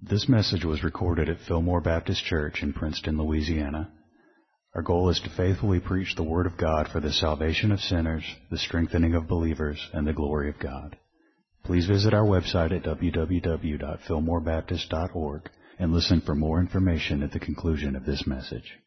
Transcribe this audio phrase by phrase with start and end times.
[0.00, 3.90] This message was recorded at Fillmore Baptist Church in Princeton, Louisiana.
[4.72, 8.22] Our goal is to faithfully preach the Word of God for the salvation of sinners,
[8.48, 10.96] the strengthening of believers, and the glory of God.
[11.64, 18.06] Please visit our website at www.fillmorebaptist.org and listen for more information at the conclusion of
[18.06, 18.78] this message.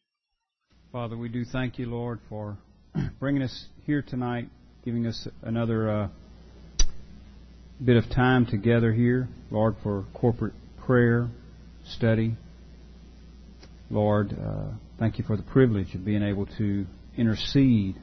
[0.93, 2.57] Father, we do thank you, Lord, for
[3.19, 4.47] bringing us here tonight,
[4.85, 6.07] giving us another uh,
[7.83, 10.53] bit of time together here, Lord, for corporate
[10.91, 11.29] prayer,
[11.85, 12.35] study.
[13.89, 17.95] Lord, uh, thank you for the privilege of being able to intercede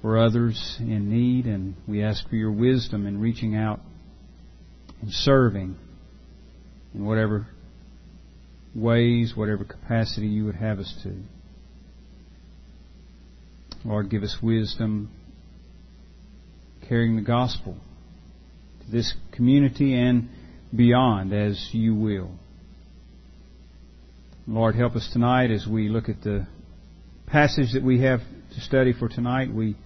[0.00, 3.80] for others in need, and we ask for your wisdom in reaching out
[5.00, 5.74] and serving
[6.94, 7.48] in whatever
[8.72, 11.16] ways, whatever capacity you would have us to.
[13.84, 15.10] Lord, give us wisdom
[16.88, 17.74] carrying the gospel
[18.84, 20.28] to this community and
[20.74, 22.30] beyond as you will.
[24.46, 26.46] Lord, help us tonight as we look at the
[27.26, 28.20] passage that we have
[28.54, 29.52] to study for tonight.
[29.54, 29.76] We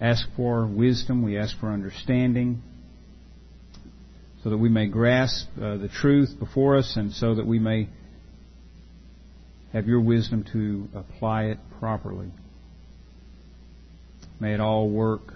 [0.00, 2.62] ask for wisdom, we ask for understanding,
[4.42, 7.88] so that we may grasp uh, the truth before us and so that we may
[9.72, 12.30] have your wisdom to apply it properly.
[14.38, 15.34] May it all work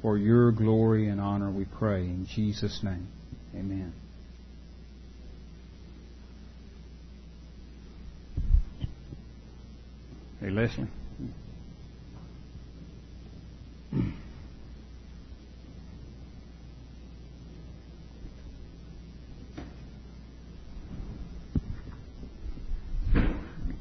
[0.00, 2.00] for your glory and honor, we pray.
[2.00, 3.08] In Jesus' name,
[3.56, 3.92] amen.
[10.40, 10.86] Hey, Leslie.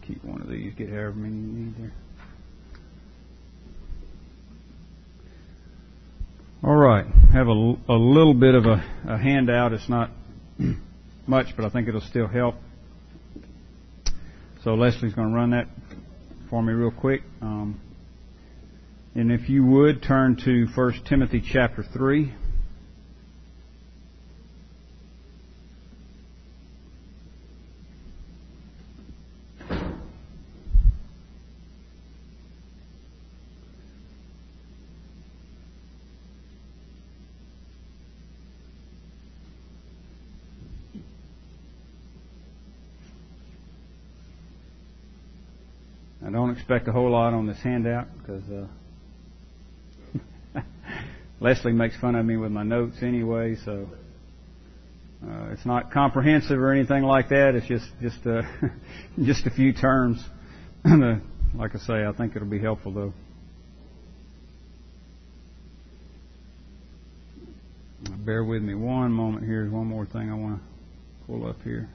[0.04, 1.94] Keep one of these, get however many you need there.
[6.64, 9.72] All right, have a, a little bit of a, a handout.
[9.72, 10.10] It's not
[11.28, 12.56] much, but I think it'll still help.
[14.64, 15.68] So Leslie's going to run that
[16.50, 17.22] for me real quick.
[17.42, 17.80] Um,
[19.14, 22.34] and if you would turn to 1 Timothy chapter 3.
[46.26, 48.66] I don't expect a whole lot on this handout because uh,
[51.40, 53.88] Leslie makes fun of me with my notes anyway, so
[55.24, 57.54] uh, it's not comprehensive or anything like that.
[57.54, 58.42] It's just just uh,
[59.24, 60.26] just a few terms.
[60.84, 63.14] like I say, I think it'll be helpful though.
[68.26, 69.46] Bear with me one moment.
[69.46, 70.66] Here's one more thing I want to
[71.28, 71.88] pull up here.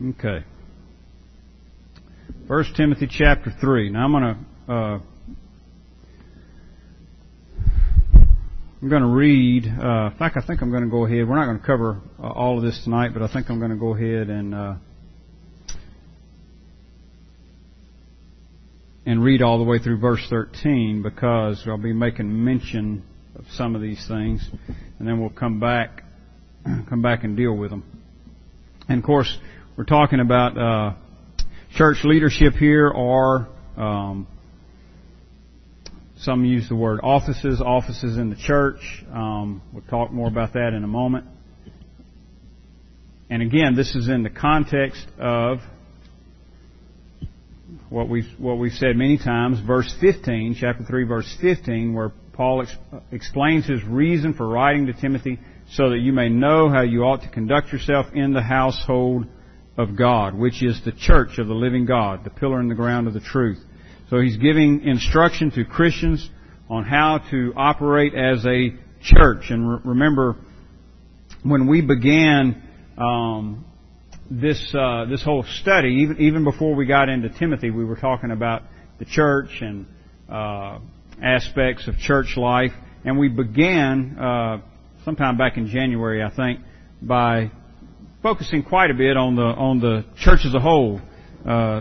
[0.00, 0.44] Okay.
[2.46, 3.90] First Timothy chapter three.
[3.90, 5.00] Now I'm going to uh,
[8.80, 9.64] I'm going to read.
[9.66, 11.28] Uh, in fact, I think I'm going to go ahead.
[11.28, 13.72] We're not going to cover uh, all of this tonight, but I think I'm going
[13.72, 14.74] to go ahead and uh,
[19.04, 23.02] and read all the way through verse 13 because I'll be making mention
[23.34, 24.48] of some of these things,
[25.00, 26.04] and then we'll come back
[26.88, 27.82] come back and deal with them.
[28.88, 29.36] And of course,
[29.78, 30.94] we're talking about uh,
[31.76, 33.46] church leadership here, or
[33.76, 34.26] um,
[36.18, 38.80] some use the word offices, offices in the church.
[39.12, 41.26] Um, we'll talk more about that in a moment.
[43.30, 45.58] And again, this is in the context of
[47.88, 52.62] what we've what we've said many times, verse 15, chapter 3, verse 15, where Paul
[52.62, 52.74] ex-
[53.12, 55.38] explains his reason for writing to Timothy,
[55.70, 59.28] so that you may know how you ought to conduct yourself in the household
[59.78, 63.06] of God, which is the church of the living God, the pillar and the ground
[63.06, 63.60] of the truth.
[64.10, 66.28] So he's giving instruction to Christians
[66.68, 68.70] on how to operate as a
[69.00, 69.50] church.
[69.50, 70.36] And re- remember,
[71.44, 72.62] when we began
[72.98, 73.64] um,
[74.30, 78.32] this uh, this whole study, even even before we got into Timothy, we were talking
[78.32, 78.62] about
[78.98, 79.86] the church and
[80.28, 80.80] uh,
[81.22, 82.72] aspects of church life,
[83.04, 84.60] and we began uh,
[85.04, 86.60] sometime back in January, I think,
[87.00, 87.52] by
[88.28, 91.00] focusing quite a bit on the on the church as a whole,
[91.46, 91.80] uh,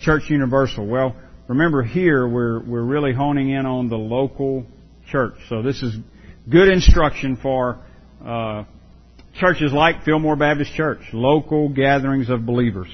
[0.00, 0.86] church universal.
[0.86, 1.14] Well,
[1.46, 4.64] remember here we're we're really honing in on the local
[5.10, 5.34] church.
[5.50, 5.94] So this is
[6.50, 7.80] good instruction for
[8.24, 8.64] uh,
[9.34, 12.88] churches like Fillmore Baptist Church, local gatherings of believers.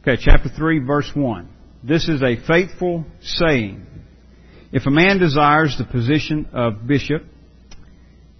[0.00, 1.48] Okay, chapter 3, verse 1.
[1.84, 3.86] This is a faithful saying.
[4.72, 7.22] If a man desires the position of bishop,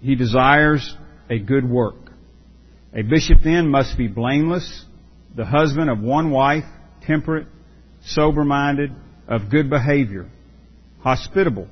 [0.01, 0.93] he desires
[1.29, 1.95] a good work.
[2.93, 4.85] A bishop then must be blameless,
[5.35, 6.63] the husband of one wife,
[7.05, 7.47] temperate,
[8.05, 8.91] sober-minded,
[9.27, 10.29] of good behavior,
[11.01, 11.67] hospitable,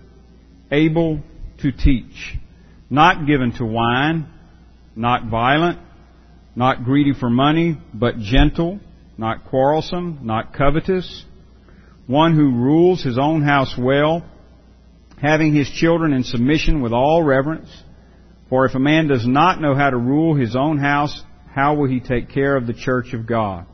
[0.72, 1.22] able
[1.62, 2.36] to teach,
[2.90, 4.28] not given to wine,
[4.96, 5.80] not violent,
[6.56, 8.80] not greedy for money, but gentle,
[9.18, 11.26] not quarrelsome, not covetous,
[12.08, 14.26] one who rules his own house well,
[15.22, 17.70] having his children in submission with all reverence.
[18.54, 21.24] For if a man does not know how to rule his own house,
[21.56, 23.66] how will he take care of the church of God?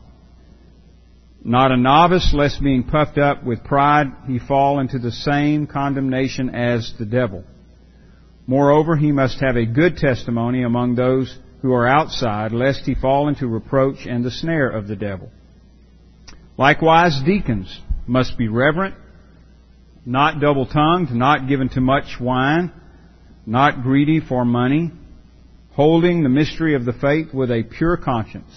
[1.44, 6.48] Not a novice, lest being puffed up with pride he fall into the same condemnation
[6.54, 7.44] as the devil.
[8.46, 13.28] Moreover, he must have a good testimony among those who are outside, lest he fall
[13.28, 15.30] into reproach and the snare of the devil.
[16.56, 18.94] Likewise, deacons must be reverent,
[20.06, 22.72] not double tongued, not given to much wine,
[23.50, 24.92] not greedy for money,
[25.72, 28.48] holding the mystery of the faith with a pure conscience.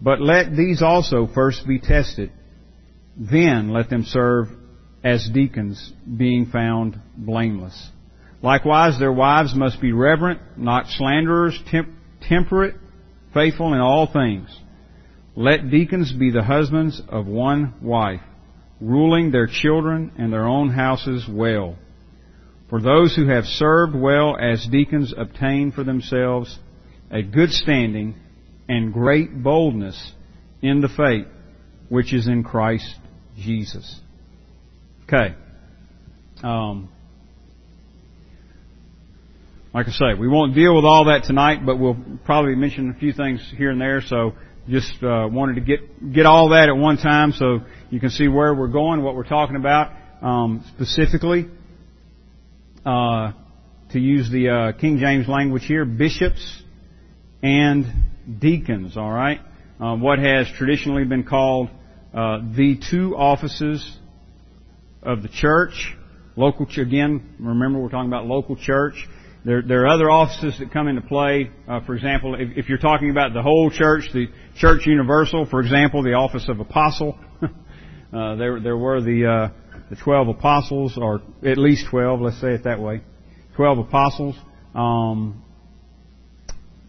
[0.00, 2.32] But let these also first be tested.
[3.16, 4.48] Then let them serve
[5.04, 7.90] as deacons, being found blameless.
[8.42, 12.74] Likewise, their wives must be reverent, not slanderers, temp- temperate,
[13.32, 14.48] faithful in all things.
[15.36, 18.20] Let deacons be the husbands of one wife,
[18.80, 21.76] ruling their children and their own houses well.
[22.72, 26.58] For those who have served well as deacons obtain for themselves
[27.10, 28.14] a good standing
[28.66, 30.12] and great boldness
[30.62, 31.26] in the faith
[31.90, 32.90] which is in Christ
[33.36, 34.00] Jesus.
[35.02, 35.34] Okay.
[36.42, 36.88] Um,
[39.74, 42.98] like I say, we won't deal with all that tonight, but we'll probably mention a
[42.98, 44.00] few things here and there.
[44.00, 44.32] So
[44.66, 47.58] just uh, wanted to get get all that at one time, so
[47.90, 49.92] you can see where we're going, what we're talking about
[50.22, 51.50] um, specifically.
[52.84, 53.30] Uh,
[53.90, 56.62] to use the uh, King James language here, bishops
[57.40, 57.86] and
[58.40, 58.96] deacons.
[58.96, 59.38] All right,
[59.80, 61.68] uh, what has traditionally been called
[62.12, 63.88] uh, the two offices
[65.00, 65.94] of the church.
[66.34, 68.94] Local, again, remember we're talking about local church.
[69.44, 71.52] There, there are other offices that come into play.
[71.68, 74.26] Uh, for example, if, if, you're talking about the whole church, the
[74.56, 77.16] church universal, for example, the office of apostle.
[77.42, 79.52] uh, there, there were the
[79.92, 82.18] the twelve apostles, or at least twelve.
[82.18, 83.02] Let's say it that way.
[83.56, 84.34] Twelve apostles.
[84.74, 85.44] Um,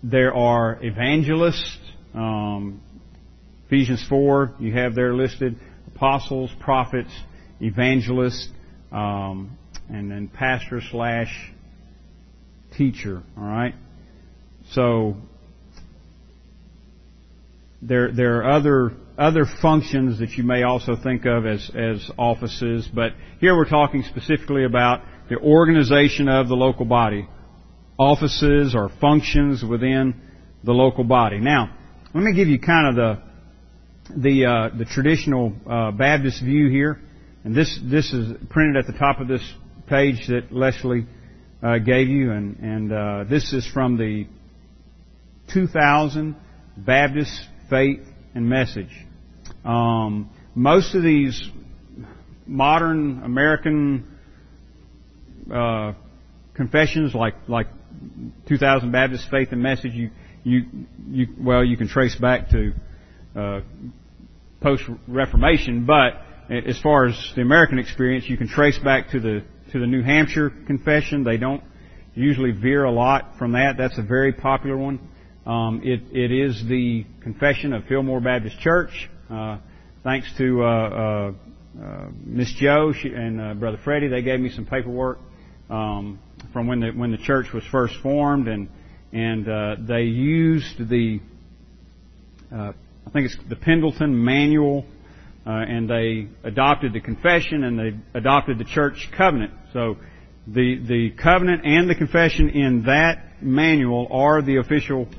[0.02, 1.80] there are evangelists.
[2.14, 2.82] Um,
[3.68, 5.58] Ephesians four, you have there listed
[5.94, 7.12] apostles, prophets,
[7.60, 8.48] evangelists,
[8.94, 9.58] um,
[9.90, 11.52] and then pastor slash
[12.78, 13.22] teacher.
[13.38, 13.76] All right.
[14.72, 15.18] So
[17.82, 22.88] there there are other other functions that you may also think of as as offices,
[22.94, 27.28] but here we're talking specifically about the organization of the local body,
[27.98, 30.16] offices or functions within
[30.64, 31.40] the local body.
[31.40, 31.76] Now,
[32.14, 37.00] let me give you kind of the the uh, the traditional uh, Baptist view here,
[37.44, 39.44] and this this is printed at the top of this
[39.88, 41.06] page that Leslie
[41.62, 44.28] uh, gave you, and, and uh, this is from the
[45.54, 46.36] 2000
[46.78, 48.06] Baptist Faith
[48.36, 48.92] and Message.
[49.64, 51.50] Um, most of these
[52.46, 54.06] modern American
[55.54, 55.94] uh,
[56.54, 57.68] confessions, like like
[58.48, 60.12] 2000 Baptist Faith and Message, you
[60.44, 60.64] you
[61.10, 62.74] you well, you can trace back to
[63.36, 63.62] uh,
[64.62, 69.44] post Reformation, but as far as the American experience, you can trace back to the
[69.72, 71.24] to the New Hampshire Confession.
[71.24, 71.64] They don't
[72.14, 73.76] usually veer a lot from that.
[73.78, 75.00] That's a very popular one.
[75.46, 79.10] Um, it, it is the confession of Fillmore Baptist Church.
[79.30, 79.58] Uh,
[80.02, 81.34] thanks to uh, uh,
[81.82, 85.20] uh Miss Joe she, and uh, Brother Freddie, they gave me some paperwork
[85.70, 86.20] um,
[86.54, 88.70] from when the when the church was first formed, and
[89.12, 91.20] and uh, they used the
[92.52, 94.86] I think it's the Pendleton Manual
[95.46, 99.52] and they adopted the confession and they adopted the church covenant.
[99.74, 99.98] So
[100.48, 105.10] the the covenant and the confession in that manual are the official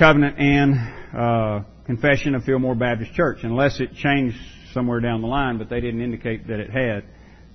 [0.00, 0.74] covenant and
[1.14, 4.38] uh, confession of Fillmore Baptist Church, unless it changed
[4.72, 7.04] somewhere down the line, but they didn't indicate that it had.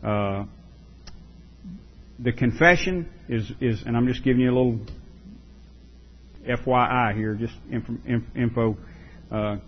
[0.07, 0.45] Uh,
[2.19, 4.79] the confession is, is, and I'm just giving you a little
[6.47, 8.77] FYI here, just info,
[9.31, 9.61] uh, in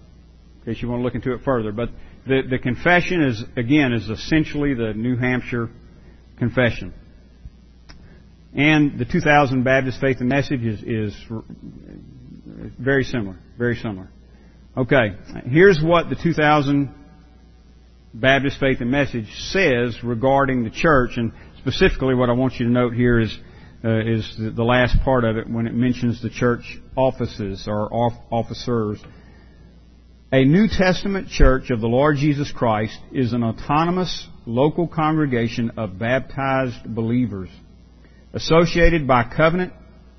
[0.63, 1.71] case you want to look into it further.
[1.71, 1.89] But
[2.27, 5.71] the, the confession is, again, is essentially the New Hampshire
[6.37, 6.93] Confession.
[8.55, 11.25] And the 2000 Baptist Faith and Message is, is
[12.79, 14.09] very similar, very similar.
[14.75, 16.93] Okay, here's what the 2000
[18.13, 22.71] Baptist Faith and Message says regarding the church, and specifically what I want you to
[22.71, 23.37] note here is
[23.83, 27.93] uh, is the last part of it when it mentions the church offices or
[28.31, 28.99] officers.
[30.31, 35.99] A New Testament church of the Lord Jesus Christ is an autonomous local congregation of
[35.99, 37.49] baptized believers
[38.33, 39.73] associated by covenant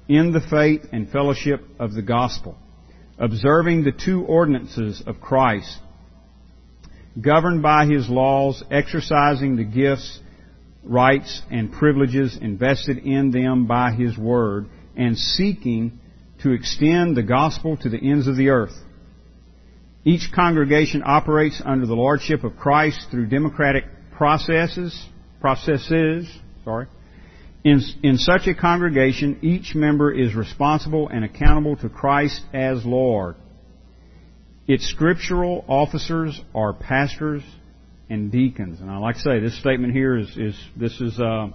[0.08, 2.56] in the faith and fellowship of the gospel,
[3.18, 5.78] observing the two ordinances of Christ,
[7.20, 10.20] governed by his laws, exercising the gifts
[10.88, 16.00] rights and privileges invested in them by His Word and seeking
[16.42, 18.74] to extend the gospel to the ends of the earth.
[20.04, 23.84] Each congregation operates under the lordship of Christ through democratic
[24.16, 25.06] processes,
[25.40, 26.28] processes,
[26.64, 26.86] sorry.
[27.64, 33.36] In, in such a congregation, each member is responsible and accountable to Christ as Lord.
[34.66, 37.42] Its scriptural officers are pastors,
[38.10, 38.80] and deacons.
[38.80, 41.48] And I like to say this statement here is, is this is uh,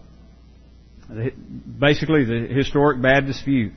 [1.79, 3.71] basically the historic Baptist view.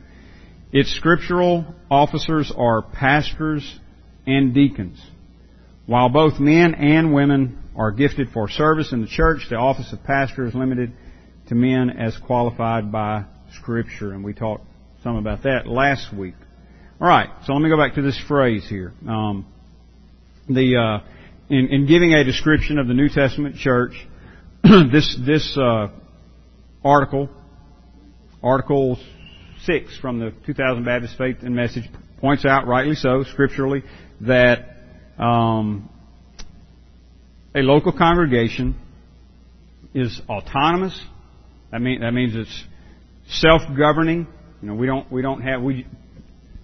[0.73, 3.79] Its scriptural officers are pastors
[4.27, 5.01] and deacons.
[5.87, 10.03] While both men and women are gifted for service in the church, the office of
[10.03, 10.93] pastor is limited
[11.49, 13.25] to men as qualified by
[13.55, 14.65] Scripture, and we talked
[15.03, 16.35] some about that last week.
[17.01, 18.93] All right, so let me go back to this phrase here.
[19.09, 19.47] Um,
[20.49, 21.07] the uh,
[21.49, 23.93] in, in giving a description of the New Testament church,
[24.63, 25.89] this this uh,
[26.85, 27.29] article,
[28.43, 28.99] Article
[29.65, 31.85] six from the 2000 Baptist Faith and Message,
[32.21, 33.83] points out, rightly so, scripturally,
[34.23, 34.77] that
[35.19, 35.91] um,
[37.55, 38.77] a local congregation
[39.95, 40.99] is autonomous.
[41.77, 42.65] That mean that means it's
[43.43, 44.27] self-governing.
[44.63, 45.87] You know, we don't we don't have we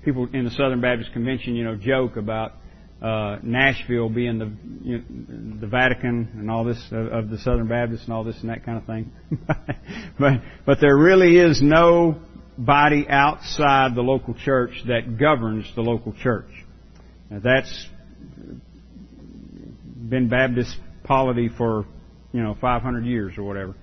[0.06, 2.54] people in the Southern Baptist Convention, you know, joke about
[3.02, 4.50] uh, Nashville being the
[4.82, 8.40] you know, the Vatican and all this of, of the Southern Baptists and all this
[8.40, 9.12] and that kind of thing.
[10.18, 12.18] but but there really is no
[12.56, 16.48] body outside the local church that governs the local church.
[17.28, 17.86] Now that's
[20.08, 21.84] been Baptist polity for
[22.32, 23.74] you know 500 years or whatever.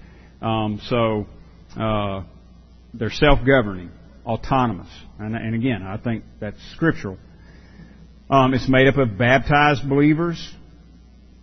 [0.42, 1.28] Um, so
[1.78, 2.24] uh,
[2.94, 3.92] they're self-governing,
[4.26, 4.88] autonomous,
[5.20, 7.18] and, and again, I think that's scriptural.
[8.30, 10.54] Um, it's made up of baptized believers,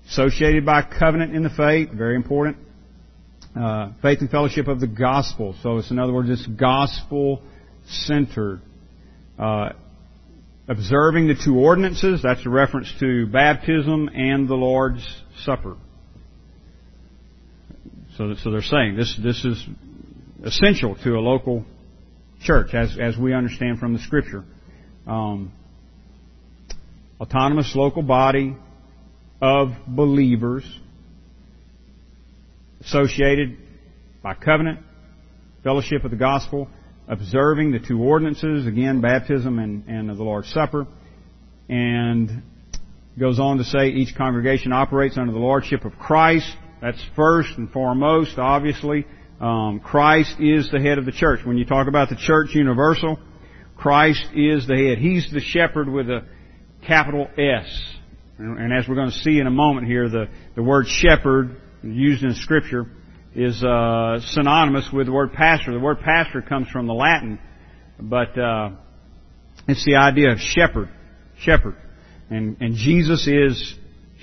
[0.08, 2.56] associated by covenant in the faith, very important.
[3.58, 5.54] Uh, faith and fellowship of the gospel.
[5.62, 7.42] So it's in other words, it's gospel
[7.88, 8.60] centered.
[9.38, 9.70] Uh,
[10.68, 15.06] observing the two ordinances, that's a reference to baptism and the Lord's
[15.44, 15.76] Supper.
[18.16, 19.62] So, so they're saying this, this is
[20.42, 21.64] essential to a local
[22.42, 24.44] church as, as we understand from the scripture.
[25.06, 25.52] Um,
[27.20, 28.56] autonomous local body
[29.42, 30.64] of believers
[32.80, 33.58] associated
[34.22, 34.80] by covenant,
[35.62, 36.68] fellowship of the gospel,
[37.08, 40.86] observing the two ordinances, again, baptism and, and the Lord's Supper,
[41.68, 42.42] and
[43.18, 46.56] goes on to say each congregation operates under the lordship of Christ.
[46.80, 49.06] That's first and foremost, obviously.
[49.40, 51.40] Um, Christ is the head of the church.
[51.44, 53.18] When you talk about the church universal,
[53.76, 54.98] Christ is the head.
[54.98, 56.24] He's the shepherd with a
[56.86, 57.94] capital S.
[58.38, 62.22] And as we're going to see in a moment here, the, the word shepherd used
[62.22, 62.86] in Scripture
[63.34, 65.72] is uh, synonymous with the word pastor.
[65.72, 67.38] The word pastor comes from the Latin,
[67.98, 68.70] but uh,
[69.68, 70.88] it's the idea of shepherd,
[71.38, 71.76] shepherd,
[72.30, 73.74] and and Jesus is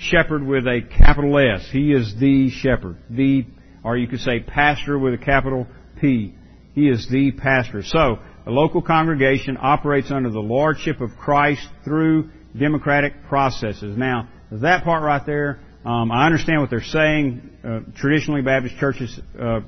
[0.04, 1.68] shepherd with a capital S.
[1.70, 3.46] He is the shepherd, the
[3.82, 5.66] or you could say pastor with a capital
[6.00, 6.34] P.
[6.74, 7.82] He is the pastor.
[7.82, 13.96] So a local congregation operates under the lordship of Christ through democratic processes.
[13.96, 17.50] Now, that part right there, um, I understand what they're saying.
[17.62, 19.60] Uh, traditionally, Baptist churches uh,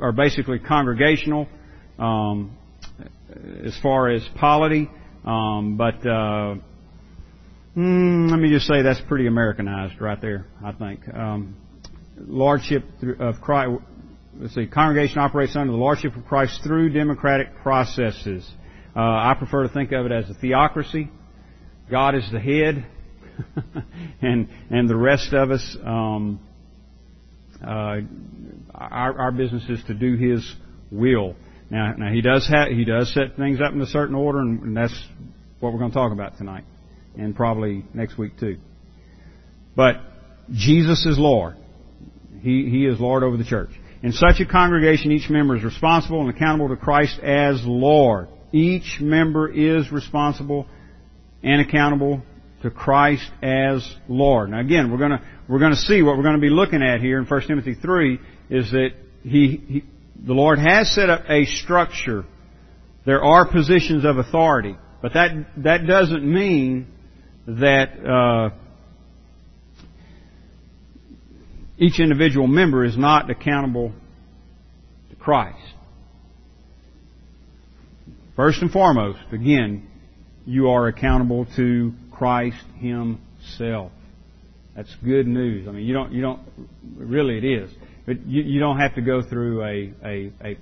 [0.00, 1.48] are basically congregational
[1.98, 2.56] um,
[3.64, 4.90] as far as polity,
[5.24, 6.56] um, but uh,
[7.78, 10.46] mm, let me just say that's pretty Americanized right there.
[10.64, 11.56] I think um,
[12.18, 12.84] lordship
[13.20, 13.82] of Christ.
[14.36, 18.48] Let's see, congregation operates under the lordship of Christ through democratic processes.
[18.94, 21.10] Uh, I prefer to think of it as a theocracy.
[21.90, 22.86] God is the head,
[24.22, 26.40] and and the rest of us um,
[27.62, 28.00] Uh,
[28.74, 30.54] our, our business is to do His
[30.92, 31.34] will.
[31.70, 34.62] Now, now He does have, He does set things up in a certain order, and,
[34.62, 34.94] and that's
[35.58, 36.64] what we're going to talk about tonight,
[37.18, 38.58] and probably next week too.
[39.76, 39.96] But
[40.50, 41.56] Jesus is Lord.
[42.40, 43.70] He, he is Lord over the church.
[44.02, 48.28] In such a congregation, each member is responsible and accountable to Christ as Lord.
[48.52, 50.66] Each member is responsible
[51.42, 52.22] and accountable
[52.62, 54.50] to Christ as Lord.
[54.50, 57.26] Now again, we're gonna, we're gonna see what we're gonna be looking at here in
[57.26, 58.18] 1 Timothy 3
[58.50, 58.90] is that
[59.22, 59.84] he, he,
[60.16, 62.24] the Lord has set up a structure.
[63.04, 64.76] There are positions of authority.
[65.00, 66.88] But that, that doesn't mean
[67.48, 68.50] that, uh,
[71.78, 73.92] each individual member is not accountable
[75.10, 75.58] to Christ.
[78.36, 79.88] First and foremost, again,
[80.44, 83.92] you are accountable to Christ Himself.
[84.76, 85.66] That's good news.
[85.66, 86.40] I mean, you don't, you don't,
[86.96, 87.70] really it is.
[88.06, 90.58] But you, you don't have to go through a, a, a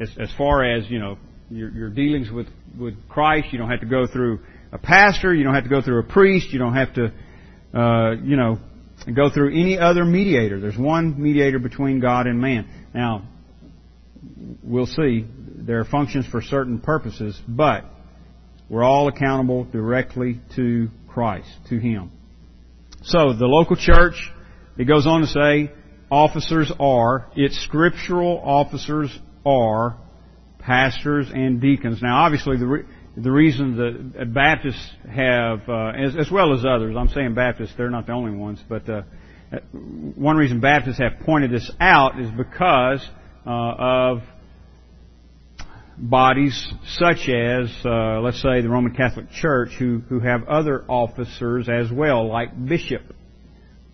[0.00, 1.18] as, as far as, you know,
[1.50, 2.46] your, your dealings with,
[2.78, 4.40] with Christ, you don't have to go through
[4.72, 7.12] a pastor, you don't have to go through a priest, you don't have to,
[7.74, 8.58] uh, you know,
[9.14, 10.60] go through any other mediator.
[10.60, 12.68] There's one mediator between God and man.
[12.94, 13.28] Now,
[14.62, 15.26] we'll see.
[15.56, 17.84] There are functions for certain purposes, but
[18.68, 22.12] we're all accountable directly to Christ, to Him.
[23.02, 24.14] So, the local church,
[24.78, 25.72] it goes on to say,
[26.10, 29.96] officers are, its scriptural officers are
[30.58, 32.02] pastors and deacons.
[32.02, 32.84] Now, obviously, the, re-
[33.22, 37.90] the reason that Baptists have, uh, as, as, well as others, I'm saying Baptists, they're
[37.90, 39.02] not the only ones, but uh,
[40.14, 43.06] one reason Baptists have pointed this out is because
[43.46, 44.22] uh, of
[45.98, 51.68] bodies such as, uh, let's say, the Roman Catholic Church, who, who have other officers
[51.68, 53.02] as well, like bishop,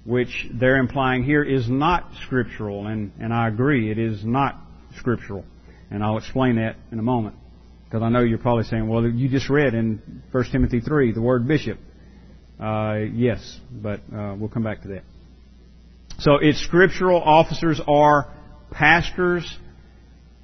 [0.05, 4.61] which they're implying here is not scriptural, and, and I agree, it is not
[4.99, 5.45] scriptural.
[5.91, 7.37] And I'll explain that in a moment.
[7.87, 11.23] Because I know you're probably saying, well, you just read in 1 Timothy 3 the
[11.23, 11.79] word bishop.
[12.61, 15.03] Uh, yes, but uh, we'll come back to that.
[16.19, 18.33] So its scriptural officers are
[18.71, 19.57] pastors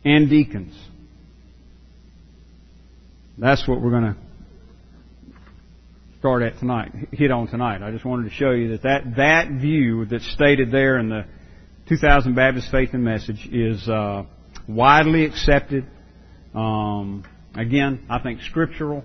[0.04, 0.74] and deacons.
[3.38, 4.16] That's what we're going to
[6.18, 7.82] start at tonight, hit on tonight.
[7.82, 11.24] I just wanted to show you that that, that view that's stated there in the
[11.88, 14.24] 2000 Baptist Faith and Message is uh,
[14.68, 15.84] widely accepted.
[16.54, 17.24] Um,
[17.54, 19.04] again, I think scriptural,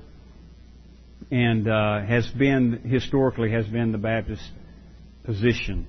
[1.31, 4.43] and uh, has been historically has been the Baptist
[5.23, 5.87] position.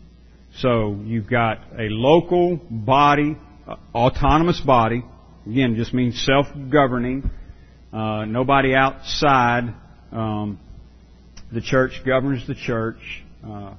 [0.57, 5.05] So you've got a local body, uh, autonomous body.
[5.47, 7.31] Again, just means self-governing.
[7.93, 9.75] Uh, nobody outside
[10.13, 10.59] um,
[11.53, 13.25] the church governs the church.
[13.47, 13.75] Uh,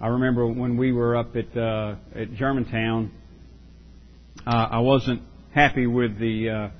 [0.00, 3.12] I remember when we were up at uh, at Germantown,
[4.46, 5.22] uh, I wasn't
[5.54, 6.70] happy with the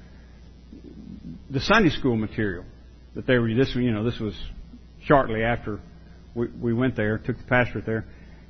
[1.53, 2.65] the Sunday school material
[3.15, 3.53] that they were.
[3.55, 4.35] This you know this was
[5.05, 5.81] shortly after
[6.35, 8.07] we, we went there, took the pastorate there,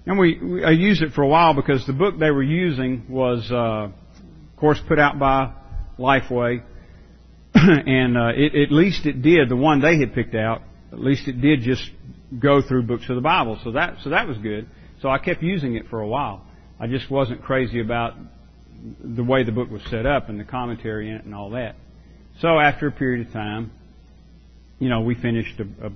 [0.07, 3.07] and we, we I used it for a while because the book they were using
[3.09, 5.53] was, uh, of course, put out by
[5.99, 6.63] Lifeway,
[7.55, 10.63] and uh, it, at least it did the one they had picked out.
[10.93, 11.83] At least it did just
[12.39, 14.69] go through books of the Bible, so that so that was good.
[15.01, 16.47] So I kept using it for a while.
[16.79, 18.15] I just wasn't crazy about
[19.03, 21.77] the way the book was set up and the commentary in it and all that.
[22.41, 23.71] So after a period of time,
[24.79, 25.91] you know, we finished a, a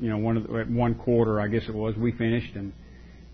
[0.00, 2.72] you know, one of the, one quarter, I guess it was, we finished and,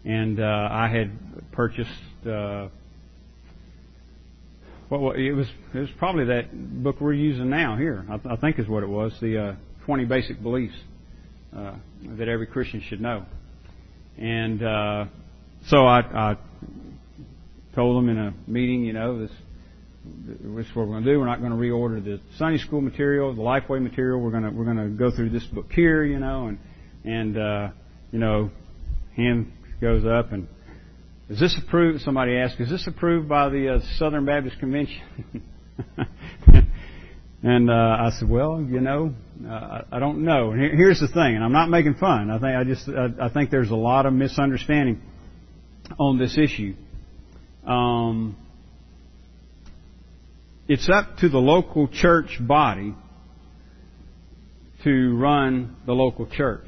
[0.05, 1.11] and, uh, I had
[1.53, 1.91] purchased,
[2.27, 2.69] uh,
[4.91, 8.59] well, it was, it was probably that book we're using now here, I, I think
[8.59, 9.55] is what it was, the, uh,
[9.87, 10.77] 20 basic beliefs,
[11.57, 11.75] uh,
[12.19, 13.27] that every Christian should know.
[14.19, 15.07] And, uh,
[15.67, 16.37] so I, I
[17.75, 19.31] told them in a meeting, you know, this,
[20.05, 21.19] this is what we're going to do.
[21.19, 24.21] We're not going to reorder the Sunday school material, the Lifeway material.
[24.21, 26.59] We're going to we're going to go through this book here, you know, and
[27.05, 27.69] and uh,
[28.11, 28.51] you know,
[29.17, 30.49] hand goes up and
[31.29, 32.03] is this approved?
[32.03, 35.01] Somebody asked, is this approved by the uh, Southern Baptist Convention?
[37.43, 39.15] and uh, I said, well, you know,
[39.49, 40.51] uh, I don't know.
[40.51, 42.29] And here's the thing, and I'm not making fun.
[42.29, 45.01] I think I just I, I think there's a lot of misunderstanding
[45.99, 46.75] on this issue.
[47.67, 48.37] Um,
[50.73, 52.95] it's up to the local church body
[54.83, 56.67] to run the local church.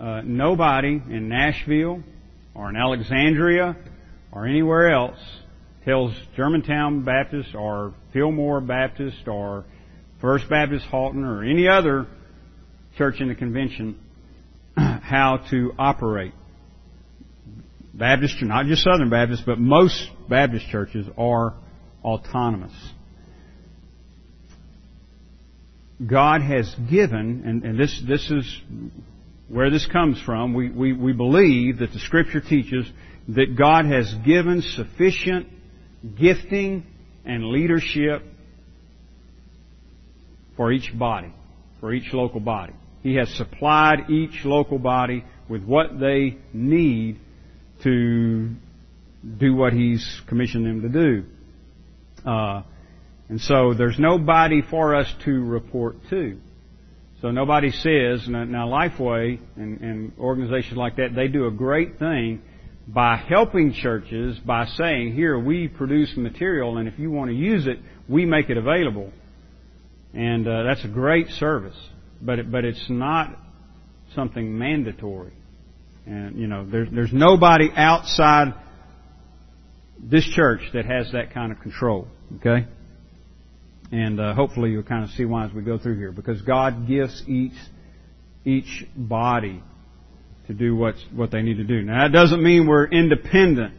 [0.00, 2.02] Uh, nobody in Nashville
[2.54, 3.76] or in Alexandria
[4.32, 5.18] or anywhere else
[5.84, 9.66] tells Germantown Baptist or Fillmore Baptist or
[10.22, 12.06] First Baptist Haughton or any other
[12.96, 14.00] church in the convention
[14.78, 16.32] how to operate.
[17.92, 21.56] Baptist, not just Southern Baptists, but most Baptist churches are
[22.04, 22.72] autonomous.
[26.04, 28.60] God has given, and, and this, this is
[29.48, 30.52] where this comes from.
[30.54, 32.90] We, we, we believe that the Scripture teaches
[33.28, 35.48] that God has given sufficient
[36.18, 36.84] gifting
[37.24, 38.22] and leadership
[40.56, 41.32] for each body,
[41.80, 42.74] for each local body.
[43.02, 47.20] He has supplied each local body with what they need
[47.82, 48.50] to
[49.38, 51.24] do what He's commissioned them to do.
[52.24, 52.62] Uh,
[53.28, 56.38] and so there's nobody for us to report to.
[57.20, 62.42] So nobody says, now Lifeway and, and organizations like that, they do a great thing
[62.86, 67.66] by helping churches by saying, here, we produce material and if you want to use
[67.66, 69.10] it, we make it available.
[70.12, 71.76] And uh, that's a great service.
[72.20, 73.38] But, it, but it's not
[74.14, 75.32] something mandatory.
[76.06, 78.52] And, you know, there's, there's nobody outside
[79.98, 82.08] this church that has that kind of control.
[82.36, 82.66] Okay?
[83.92, 86.12] And uh, hopefully you'll kind of see why as we go through here.
[86.12, 87.52] Because God gives each,
[88.44, 89.62] each body
[90.46, 91.82] to do what's, what they need to do.
[91.82, 93.74] Now that doesn't mean we're independent.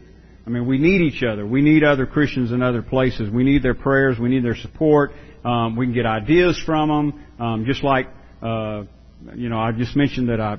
[0.46, 1.46] I mean, we need each other.
[1.46, 3.32] We need other Christians in other places.
[3.32, 4.20] We need their prayers.
[4.20, 5.12] We need their support.
[5.44, 7.26] Um, we can get ideas from them.
[7.40, 8.08] Um, just like,
[8.42, 8.84] uh,
[9.36, 10.58] you know, I just mentioned that I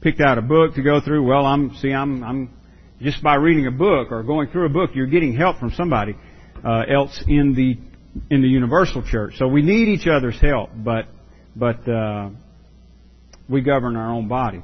[0.00, 1.26] picked out a book to go through.
[1.26, 2.55] Well, I'm, see, I'm, I'm,
[3.00, 6.16] just by reading a book or going through a book, you're getting help from somebody,
[6.64, 7.78] uh, else in the
[8.30, 9.34] in the universal church.
[9.36, 11.06] So we need each other's help, but
[11.54, 12.30] but uh,
[13.48, 14.62] we govern our own body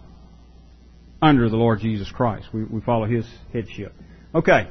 [1.20, 2.46] under the Lord Jesus Christ.
[2.52, 3.92] We, we follow His headship.
[4.34, 4.68] Okay,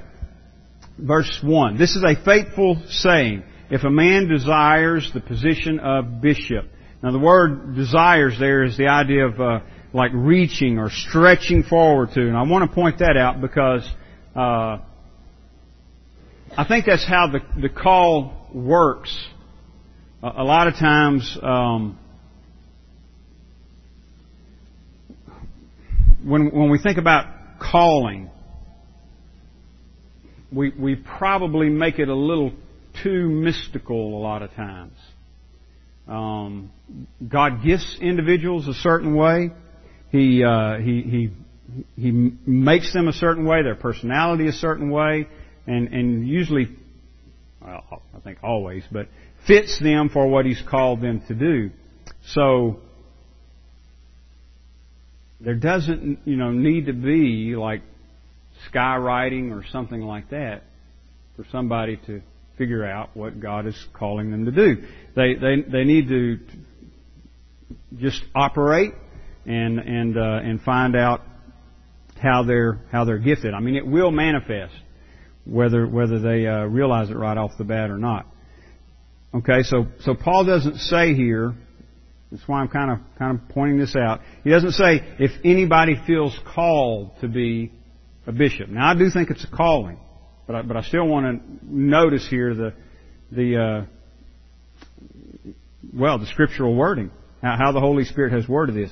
[0.97, 1.77] verse one.
[1.77, 3.43] This is a faithful saying.
[3.69, 6.65] If a man desires the position of bishop.
[7.01, 9.59] Now the word desires there is the idea of uh,
[9.93, 13.87] like reaching or stretching forward to, and I want to point that out because
[14.35, 14.77] uh,
[16.57, 19.15] I think that's how the the call works,
[20.23, 21.97] a lot of times, um,
[26.23, 27.25] when when we think about
[27.59, 28.29] calling,
[30.53, 32.51] we we probably make it a little
[33.03, 34.93] too mystical a lot of times.
[36.07, 36.71] Um,
[37.27, 39.51] God gifts individuals a certain way.
[40.11, 41.29] He uh, he he
[41.95, 42.11] he
[42.45, 45.27] makes them a certain way, their personality a certain way,
[45.67, 46.69] and and usually
[47.61, 49.07] well, I think always, but
[49.47, 51.71] fits them for what He's called them to do.
[52.27, 52.79] So,
[55.39, 57.81] there doesn't, you know, need to be like
[58.71, 60.63] skywriting or something like that
[61.35, 62.21] for somebody to
[62.57, 64.83] figure out what God is calling them to do.
[65.15, 66.39] They, they, they need to
[67.97, 68.91] just operate
[69.45, 71.21] and, and, uh, and find out
[72.21, 73.53] how they're, how they're gifted.
[73.53, 74.73] I mean, it will manifest
[75.45, 78.27] whether whether they uh, realize it right off the bat or not.
[79.33, 81.53] Okay, so so Paul doesn't say here.
[82.31, 84.21] That's why I'm kind of kind of pointing this out.
[84.43, 87.71] He doesn't say if anybody feels called to be
[88.27, 88.69] a bishop.
[88.69, 89.97] Now I do think it's a calling,
[90.47, 92.73] but I, but I still want to notice here the
[93.31, 95.51] the uh,
[95.93, 98.91] well the scriptural wording how, how the Holy Spirit has worded this.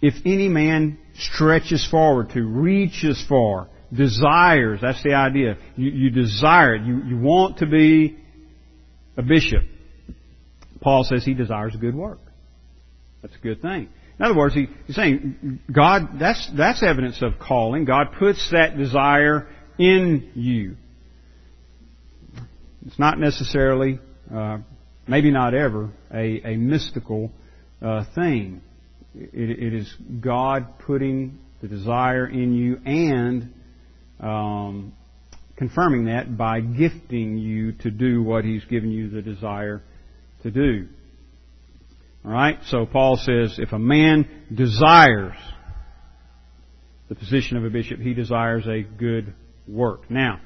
[0.00, 4.80] If any man stretches forward to reaches for desires.
[4.82, 5.56] That's the idea.
[5.76, 6.82] You, you desire it.
[6.82, 8.16] You, you want to be
[9.16, 9.62] a bishop.
[10.80, 12.20] Paul says he desires good work.
[13.22, 13.88] That's a good thing.
[14.18, 16.18] In other words, he, he's saying God.
[16.18, 17.84] That's that's evidence of calling.
[17.84, 20.76] God puts that desire in you.
[22.86, 23.98] It's not necessarily,
[24.32, 24.58] uh,
[25.08, 27.32] maybe not ever, a, a mystical
[27.82, 28.62] uh, thing.
[29.16, 33.52] It, it is God putting the desire in you and
[34.20, 34.92] um,
[35.56, 39.82] confirming that by gifting you to do what He's given you the desire
[40.42, 40.88] to do.
[42.24, 42.58] Alright?
[42.66, 45.36] So Paul says, if a man desires
[47.08, 49.32] the position of a bishop, he desires a good
[49.68, 50.10] work.
[50.10, 50.40] Now,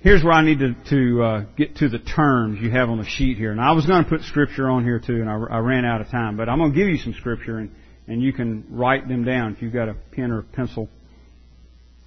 [0.00, 3.04] here's where I need to, to uh, get to the terms you have on the
[3.04, 3.52] sheet here.
[3.52, 6.00] And I was going to put scripture on here too, and I, I ran out
[6.00, 6.36] of time.
[6.36, 7.74] But I'm going to give you some scripture, and,
[8.06, 10.88] and you can write them down if you've got a pen or a pencil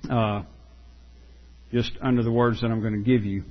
[0.10, 0.44] uh,
[1.72, 3.44] just under the words that I'm going to give you.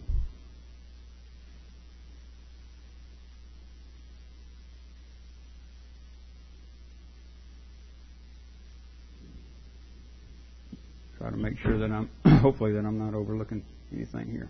[11.19, 12.09] Try to make sure that I'm,
[12.41, 13.65] hopefully, that I'm not overlooking
[13.99, 14.49] anything here.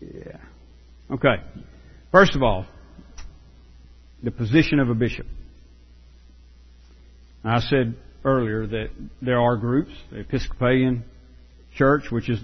[0.00, 0.38] Yeah.
[1.14, 1.42] Okay.
[2.10, 2.66] First of all,
[4.22, 5.26] the position of a bishop.
[7.44, 7.94] I said
[8.24, 8.88] earlier that
[9.20, 11.04] there are groups, the Episcopalian
[11.76, 12.38] Church, which is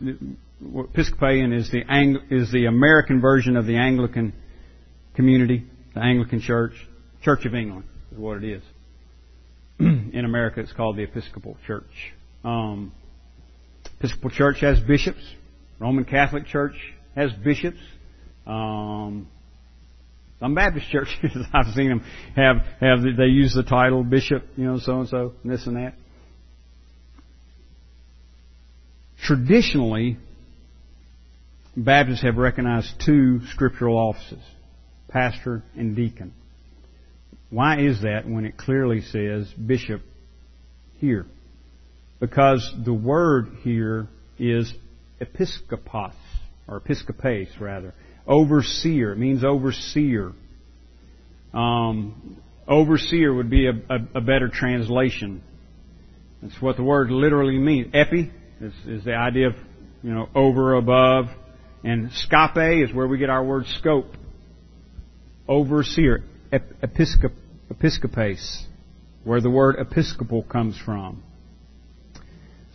[0.63, 1.81] Episcopalian is the
[2.31, 4.35] is the American version of the Anglican
[5.15, 6.73] community, the Anglican Church,
[7.23, 8.63] Church of England is what it is.
[9.79, 12.13] In America, it's called the Episcopal Church.
[12.45, 12.93] Um,
[14.01, 15.21] Episcopal Church has bishops.
[15.79, 16.75] Roman Catholic Church
[17.15, 17.79] has bishops.
[18.47, 19.29] Um,
[20.39, 24.79] some Baptist churches I've seen them have have they use the title bishop, you know,
[24.79, 25.95] so and so, and this and that.
[29.23, 30.17] Traditionally,
[31.77, 34.43] Baptists have recognized two scriptural offices,
[35.09, 36.33] pastor and deacon.
[37.51, 40.01] Why is that when it clearly says bishop
[40.99, 41.27] here?
[42.21, 44.07] Because the word here
[44.39, 44.73] is
[45.21, 46.13] episkopos,
[46.69, 47.95] or episkopes rather.
[48.27, 49.13] Overseer.
[49.13, 50.33] It means overseer.
[51.53, 52.37] Um,
[52.69, 55.43] overseer would be a, a, a, better translation.
[56.43, 57.89] That's what the word literally means.
[57.93, 58.31] Epi
[58.61, 59.55] is, is the idea of,
[60.03, 61.27] you know, over, above.
[61.83, 64.15] And scope is where we get our word scope.
[65.49, 66.23] Overseer.
[66.53, 67.33] Episcop.
[69.25, 71.23] Where the word episcopal comes from.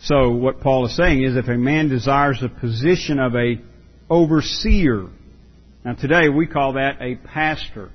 [0.00, 3.56] So what Paul is saying is if a man desires the position of a
[4.08, 5.08] overseer,
[5.84, 7.90] now today we call that a pastor.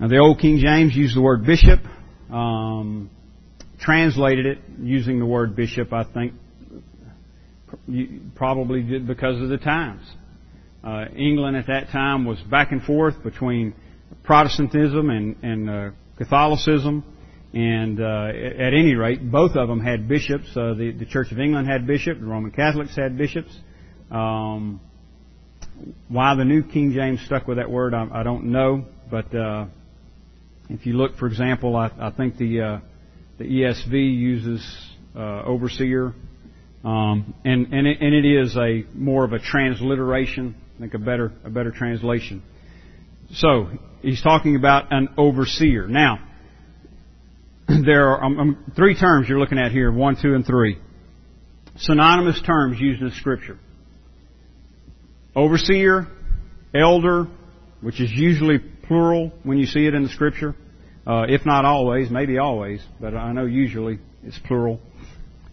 [0.00, 1.80] Now the old King James used the word bishop,
[2.30, 3.10] um,
[3.78, 6.34] translated it using the word bishop, I think,
[8.34, 10.02] probably because of the times.
[10.82, 13.74] Uh, England at that time was back and forth between
[14.22, 17.04] Protestantism and, and uh, Catholicism.
[17.54, 20.48] And uh, at any rate, both of them had bishops.
[20.56, 22.18] Uh, the, the Church of England had bishops.
[22.18, 23.56] The Roman Catholics had bishops.
[24.10, 24.80] Um,
[26.08, 28.86] why the New King James stuck with that word, I, I don't know.
[29.08, 29.66] But uh,
[30.68, 32.80] if you look, for example, I, I think the uh,
[33.38, 34.66] the ESV uses
[35.14, 36.12] uh, overseer,
[36.84, 40.56] um, and and it, and it is a more of a transliteration.
[40.76, 42.42] I think a better a better translation.
[43.34, 43.68] So
[44.02, 45.86] he's talking about an overseer.
[45.86, 46.18] Now,
[47.84, 50.78] there are um, um, three terms you're looking at here: one, two, and three.
[51.76, 53.58] Synonymous terms used in Scripture
[55.36, 56.06] overseer,
[56.74, 57.26] elder,
[57.80, 60.54] which is usually plural when you see it in the scripture.
[61.06, 64.80] Uh, if not always, maybe always, but I know usually it's plural.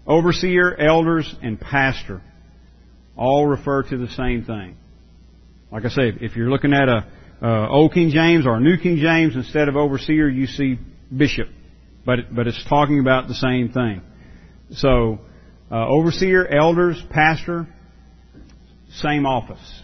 [0.07, 2.21] Overseer, elders, and pastor
[3.17, 4.77] all refer to the same thing.
[5.71, 7.07] Like I say, if you're looking at a
[7.41, 10.79] uh, Old King James or a New King James, instead of overseer, you see
[11.15, 11.47] bishop,
[12.05, 14.01] but but it's talking about the same thing.
[14.73, 15.19] So,
[15.71, 17.67] uh, overseer, elders, pastor,
[18.95, 19.81] same office.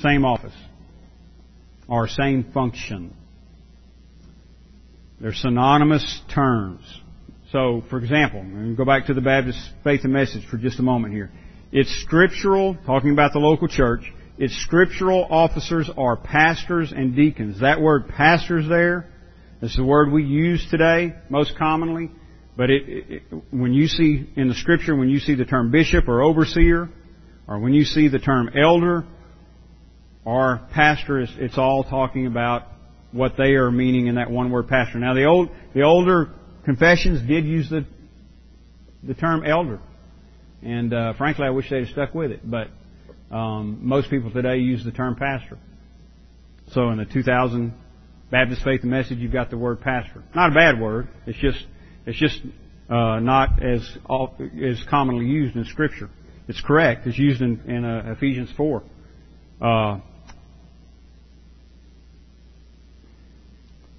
[0.00, 0.54] Same office.
[1.88, 3.14] Or same function.
[5.20, 6.80] They're synonymous terms.
[7.52, 10.82] So, for example, and go back to the Baptist Faith and Message for just a
[10.82, 11.30] moment here.
[11.70, 17.60] It's scriptural, talking about the local church, its scriptural officers are pastors and deacons.
[17.60, 19.11] That word pastors there
[19.70, 22.10] is the word we use today most commonly.
[22.56, 26.08] But it, it, when you see in the scripture, when you see the term bishop
[26.08, 26.90] or overseer,
[27.48, 29.04] or when you see the term elder
[30.24, 32.64] or pastor, it's, it's all talking about
[33.12, 34.98] what they are meaning in that one word pastor.
[34.98, 36.30] Now the old, the older
[36.64, 37.86] confessions did use the,
[39.02, 39.80] the term elder.
[40.62, 42.48] And, uh, frankly, I wish they'd stuck with it.
[42.48, 42.68] But,
[43.34, 45.58] um, most people today use the term pastor.
[46.72, 47.74] So in the 2000
[48.32, 50.22] Baptist Faith and Message, you've got the word pastor.
[50.34, 51.06] Not a bad word.
[51.26, 51.66] It's just,
[52.06, 52.40] it's just,
[52.88, 53.82] uh, not as,
[54.64, 56.08] as commonly used in Scripture.
[56.48, 57.06] It's correct.
[57.06, 58.82] It's used in, in uh, Ephesians 4.
[59.60, 59.98] Uh,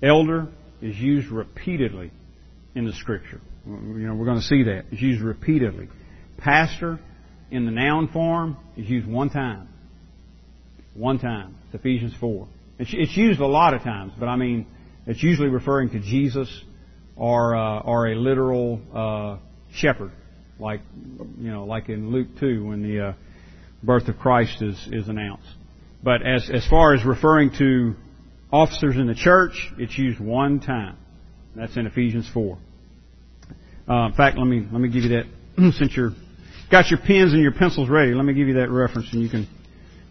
[0.02, 0.48] elder
[0.82, 2.10] is used repeatedly
[2.74, 3.40] in the Scripture.
[3.68, 4.86] You know, we're going to see that.
[4.92, 5.90] It's used repeatedly.
[6.40, 7.00] Pastor,
[7.52, 9.70] in the noun form, is used one time.
[10.96, 11.56] One time.
[11.68, 12.48] It's Ephesians 4.
[12.80, 14.66] It's, used a lot of times, but I mean,
[15.06, 16.50] it's usually referring to Jesus
[17.16, 19.38] or, uh, or a literal uh,
[19.74, 20.12] shepherd
[20.60, 20.82] like
[21.40, 23.14] you know, like in Luke two when the uh,
[23.84, 25.48] birth of Christ is is announced.
[26.02, 27.96] But as as far as referring to
[28.52, 30.98] officers in the church, it's used one time.
[31.56, 32.58] That's in Ephesians four.
[33.88, 35.26] Uh, in fact, let me let me give you that
[35.74, 36.12] since you're
[36.72, 38.14] got your pens and your pencils ready.
[38.14, 39.48] Let me give you that reference and you can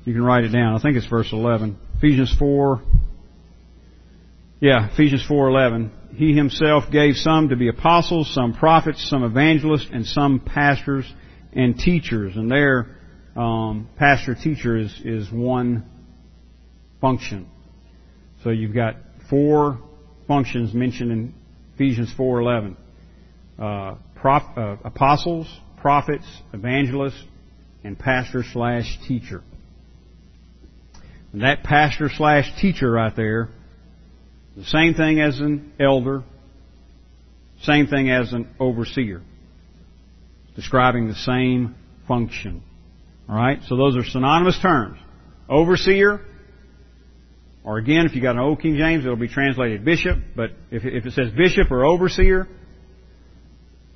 [0.05, 0.75] you can write it down.
[0.75, 1.79] I think it's verse eleven.
[2.03, 2.83] Ephesians four.
[4.59, 9.89] Yeah, Ephesians four eleven he himself gave some to be apostles, some prophets, some evangelists,
[9.93, 11.11] and some pastors
[11.53, 12.37] and teachers.
[12.37, 12.97] And their
[13.37, 15.89] um, pastor teacher is, is one
[17.01, 17.49] function.
[18.43, 18.97] So you've got
[19.31, 19.79] four
[20.27, 21.35] functions mentioned in
[21.77, 22.77] Ephesians 4:11.
[23.59, 25.47] Uh, prof, uh, apostles,
[25.81, 27.23] prophets, evangelists,
[27.85, 29.43] and pastor slash teacher.
[31.33, 33.49] And that pastor slash teacher right there,
[34.57, 36.25] the same thing as an elder,
[37.63, 39.23] same thing as an overseer.
[40.57, 41.75] Describing the same
[42.07, 42.63] function.
[43.29, 43.61] Alright?
[43.69, 44.99] So those are synonymous terms.
[45.49, 46.21] Overseer,
[47.65, 50.85] or again, if you got an old King James, it'll be translated bishop, but if
[50.85, 52.49] it says bishop or overseer,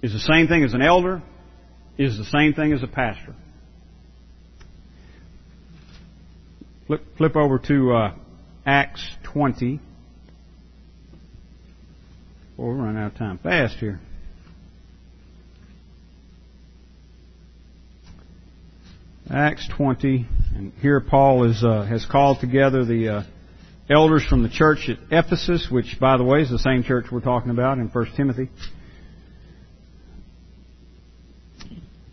[0.03, 1.23] is the same thing as an elder,
[1.99, 3.35] is the same thing as a pastor.
[6.87, 8.15] Flip, flip over to uh,
[8.65, 9.81] Acts 20.
[12.59, 13.99] Oh, we're running out of time fast here.
[19.29, 23.23] Acts 20, and here Paul is, uh, has called together the uh,
[23.91, 27.19] elders from the church at Ephesus, which, by the way, is the same church we're
[27.19, 28.49] talking about in 1 Timothy.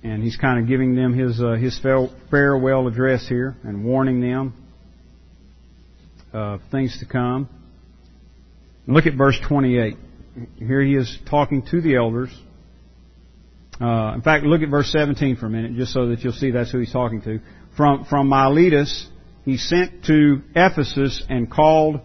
[0.01, 4.62] And he's kind of giving them his uh, his farewell address here and warning them
[6.33, 7.47] of things to come.
[8.87, 9.95] look at verse 28.
[10.57, 12.29] Here he is talking to the elders.
[13.79, 16.51] Uh, in fact, look at verse 17 for a minute, just so that you'll see
[16.51, 17.39] that's who he's talking to.
[17.75, 19.07] From from Miletus,
[19.45, 21.99] he sent to Ephesus and called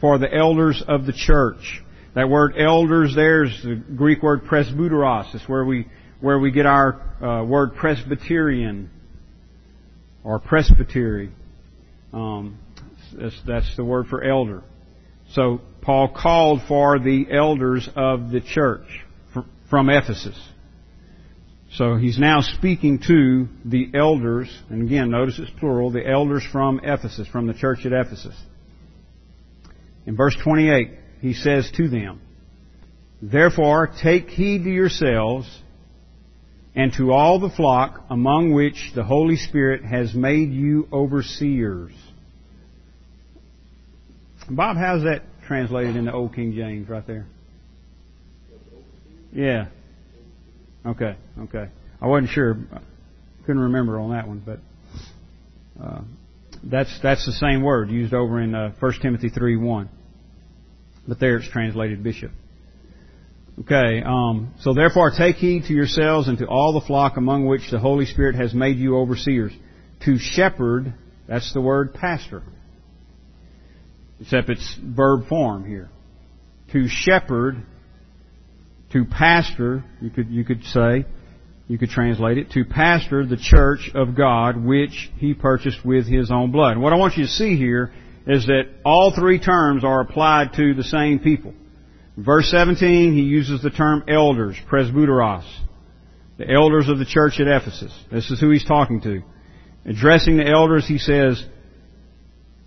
[0.00, 1.82] for the elders of the church.
[2.14, 5.34] That word elders there is the Greek word presbyteros.
[5.34, 5.86] It's where we
[6.20, 8.90] where we get our uh, word Presbyterian
[10.22, 11.32] or presbytery.
[12.12, 12.58] Um,
[13.18, 14.62] that's, that's the word for elder.
[15.32, 18.86] So Paul called for the elders of the church
[19.70, 20.38] from Ephesus.
[21.74, 26.80] So he's now speaking to the elders, and again, notice it's plural, the elders from
[26.82, 28.36] Ephesus, from the church at Ephesus.
[30.04, 32.20] In verse 28, he says to them,
[33.22, 35.48] Therefore, take heed to yourselves
[36.74, 41.92] and to all the flock among which the Holy Spirit has made you overseers.
[44.56, 47.26] Bob, how's that translated in the Old King James right there?
[49.32, 49.68] Yeah.
[50.84, 51.68] Okay, okay.
[52.00, 52.58] I wasn't sure.
[53.46, 54.58] Couldn't remember on that one, but
[55.82, 56.02] uh,
[56.64, 59.88] that's that's the same word used over in uh, 1 Timothy 3 1.
[61.08, 62.30] But there it's translated bishop.
[63.60, 67.70] Okay, um, so therefore take heed to yourselves and to all the flock among which
[67.70, 69.52] the Holy Spirit has made you overseers.
[70.04, 70.94] To shepherd,
[71.28, 72.42] that's the word pastor.
[74.20, 75.90] Except it's verb form here.
[76.72, 77.56] To shepherd,
[78.92, 81.04] to pastor, you could, you could say,
[81.68, 86.30] you could translate it, to pastor the church of God which he purchased with his
[86.30, 86.72] own blood.
[86.72, 87.92] And what I want you to see here
[88.26, 91.54] is that all three terms are applied to the same people.
[92.16, 95.44] Verse 17, he uses the term elders, presbyteros.
[96.38, 97.92] The elders of the church at Ephesus.
[98.10, 99.22] This is who he's talking to.
[99.86, 101.42] Addressing the elders, he says,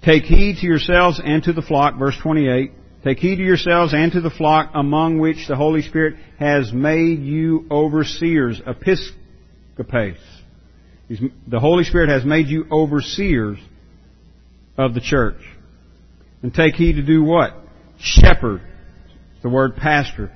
[0.06, 2.72] Take heed to yourselves and to the flock, verse 28.
[3.04, 7.20] Take heed to yourselves and to the flock among which the Holy Spirit has made
[7.20, 10.18] you overseers, episkopes.
[11.10, 13.60] The Holy Spirit has made you overseers
[14.78, 15.42] of the church.
[16.42, 17.54] And take heed to do what?
[18.00, 18.62] Shepherd
[19.46, 20.32] the word pastor,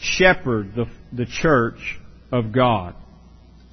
[0.00, 1.98] shepherd the, the church
[2.32, 2.94] of God.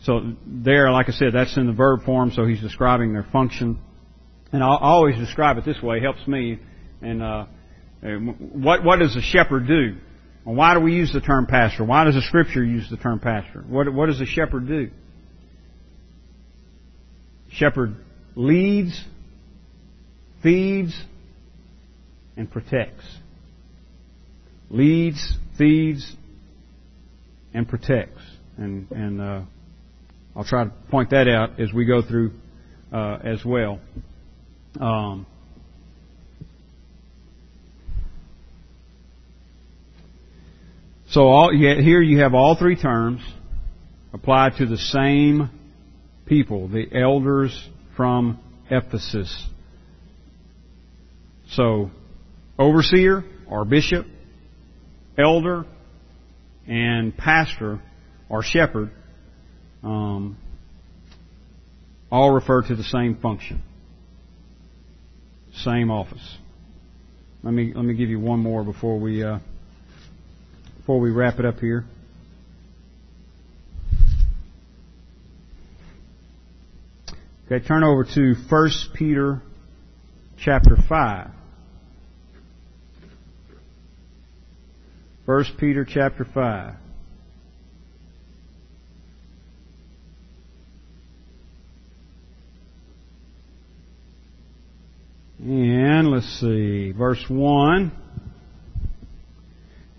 [0.03, 3.79] So there, like I said, that's in the verb form, so he's describing their function.
[4.51, 6.59] And I always describe it this way, it helps me.
[7.01, 7.45] And uh,
[8.01, 9.97] what what does a shepherd do?
[10.45, 11.83] Well, why do we use the term pastor?
[11.83, 13.63] Why does the Scripture use the term pastor?
[13.67, 14.91] What what does a shepherd do?
[17.51, 17.95] Shepherd
[18.35, 19.01] leads,
[20.41, 20.95] feeds,
[22.35, 23.05] and protects
[24.69, 26.15] leads, feeds,
[27.53, 28.21] and protects.
[28.57, 29.41] And, and uh,
[30.35, 32.33] I'll try to point that out as we go through
[32.91, 33.79] uh, as well.
[34.79, 35.25] Um,
[41.09, 43.21] so all, here you have all three terms
[44.13, 45.49] applied to the same
[46.25, 48.39] people, the elders from
[48.69, 49.47] Ephesus.
[51.49, 51.91] So,
[52.57, 54.05] overseer or bishop,
[55.17, 55.65] elder
[56.67, 57.81] and pastor
[58.29, 58.91] or shepherd
[59.83, 60.37] um,
[62.11, 63.61] all refer to the same function,
[65.63, 66.37] same office.
[67.43, 69.39] Let me let me give you one more before we uh,
[70.77, 71.85] before we wrap it up here.
[77.45, 79.39] Okay, turn over to 1 Peter
[80.35, 81.29] chapter 5.
[85.25, 86.73] 1 Peter chapter 5.
[95.45, 97.91] And let's see, verse 1.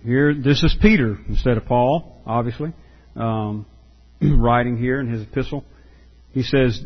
[0.03, 2.73] Here, this is Peter instead of Paul, obviously,
[3.15, 3.65] um,
[4.21, 5.65] writing here in his epistle.
[6.33, 6.85] He says,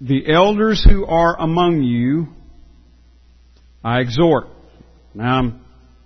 [0.00, 2.28] The elders who are among you,
[3.82, 4.44] I exhort.
[5.12, 5.64] Now, I'm,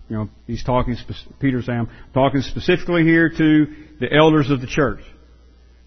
[0.08, 0.96] you know, he's talking,
[1.38, 3.66] Peter saying, I'm talking specifically here to
[4.00, 5.00] the elders of the church.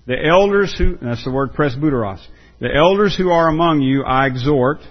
[0.05, 2.23] The elders who, that's the word presbyteros.
[2.59, 4.81] The elders who are among you, I exhort,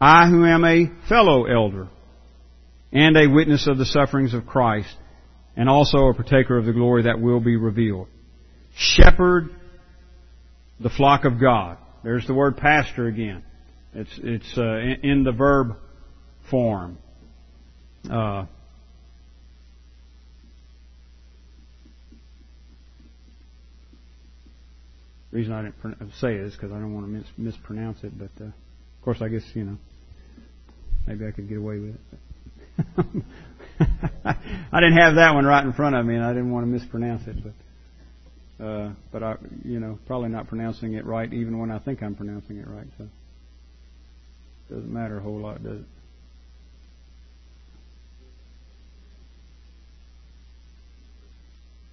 [0.00, 1.88] I who am a fellow elder
[2.92, 4.94] and a witness of the sufferings of Christ
[5.56, 8.08] and also a partaker of the glory that will be revealed.
[8.74, 9.50] Shepherd
[10.80, 11.76] the flock of God.
[12.02, 13.44] There's the word pastor again.
[13.92, 15.76] It's, it's uh, in, the verb
[16.50, 16.98] form.
[18.10, 18.46] Uh,
[25.30, 28.30] reason I didn't say it is because I don't want to mis- mispronounce it, but
[28.40, 29.76] uh, of course I guess, you know,
[31.06, 33.22] Maybe I could get away with it.
[34.72, 36.70] I didn't have that one right in front of me, and I didn't want to
[36.70, 37.36] mispronounce it.
[38.58, 42.02] But, uh, but I, you know, probably not pronouncing it right, even when I think
[42.02, 42.86] I'm pronouncing it right.
[42.98, 43.08] So,
[44.68, 45.86] doesn't matter a whole lot, does it?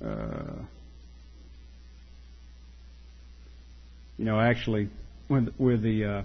[0.06, 0.62] Uh,
[4.18, 4.90] you know, actually,
[5.30, 6.24] with with the uh,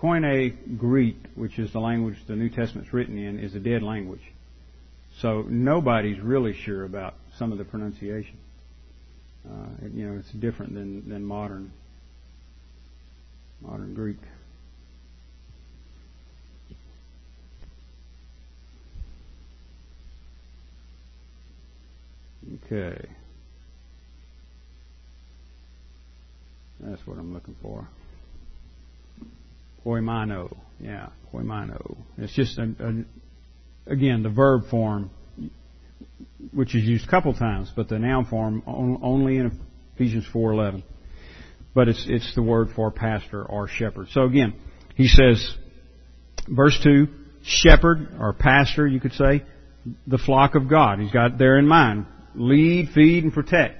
[0.00, 4.32] Koine Greek, which is the language the New Testament's written in, is a dead language.
[5.18, 8.38] So nobody's really sure about some of the pronunciation.
[9.46, 11.72] Uh, you know, it's different than, than modern
[13.60, 14.16] modern Greek.
[22.64, 23.06] Okay.
[26.80, 27.86] That's what I'm looking for.
[29.84, 30.56] Poimano.
[30.78, 31.96] Yeah, poimano.
[32.18, 35.10] It's just, a, a, again, the verb form,
[36.52, 39.60] which is used a couple times, but the noun form only in
[39.94, 40.82] Ephesians 4.11.
[41.74, 44.08] But it's, it's the word for pastor or shepherd.
[44.10, 44.54] So again,
[44.96, 45.56] he says,
[46.48, 47.06] verse 2,
[47.42, 49.44] shepherd or pastor, you could say,
[50.06, 50.98] the flock of God.
[50.98, 52.06] He's got there in mind.
[52.34, 53.79] Lead, feed, and protect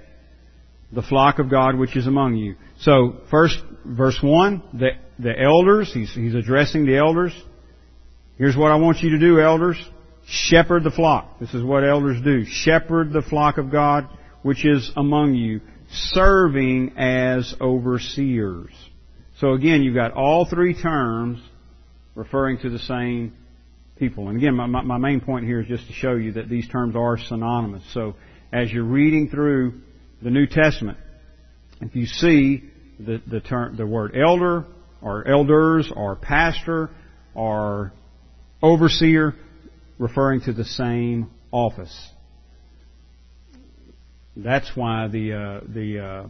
[0.93, 2.57] the flock of God which is among you.
[2.81, 7.33] So, first, verse 1, the, the elders, he's, he's addressing the elders.
[8.39, 9.77] Here's what I want you to do, elders.
[10.27, 11.39] Shepherd the flock.
[11.41, 12.45] This is what elders do.
[12.45, 14.09] Shepherd the flock of God
[14.43, 15.61] which is among you,
[15.91, 18.73] serving as overseers.
[19.39, 21.41] So again, you've got all three terms
[22.15, 23.35] referring to the same
[23.97, 24.29] people.
[24.29, 26.97] And again, my, my main point here is just to show you that these terms
[26.97, 27.83] are synonymous.
[27.93, 28.15] So
[28.53, 29.81] as you're reading through
[30.23, 30.99] the New Testament,
[31.81, 32.65] if you see
[32.99, 34.67] the, the term, the word elder,
[35.03, 36.91] or elders, or pastor,
[37.35, 37.93] or
[38.63, 39.35] overseer,
[39.99, 42.11] referring to the same office.
[44.37, 46.29] That's why the uh, the uh,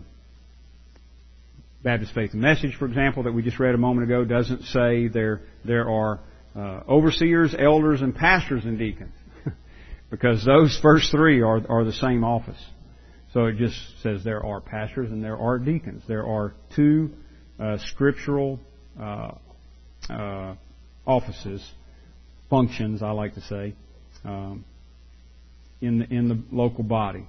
[1.82, 5.42] Baptist Faith Message, for example, that we just read a moment ago, doesn't say there
[5.64, 6.20] there are
[6.56, 9.14] uh, overseers, elders, and pastors and deacons,
[10.10, 12.60] because those first three are are the same office.
[13.32, 16.02] So it just says there are pastors and there are deacons.
[16.08, 17.10] There are two
[17.60, 18.58] uh, scriptural
[19.00, 19.32] uh,
[20.08, 20.54] uh,
[21.06, 21.64] offices,
[22.48, 23.74] functions, I like to say,
[24.24, 24.64] um,
[25.80, 27.24] in the in the local body.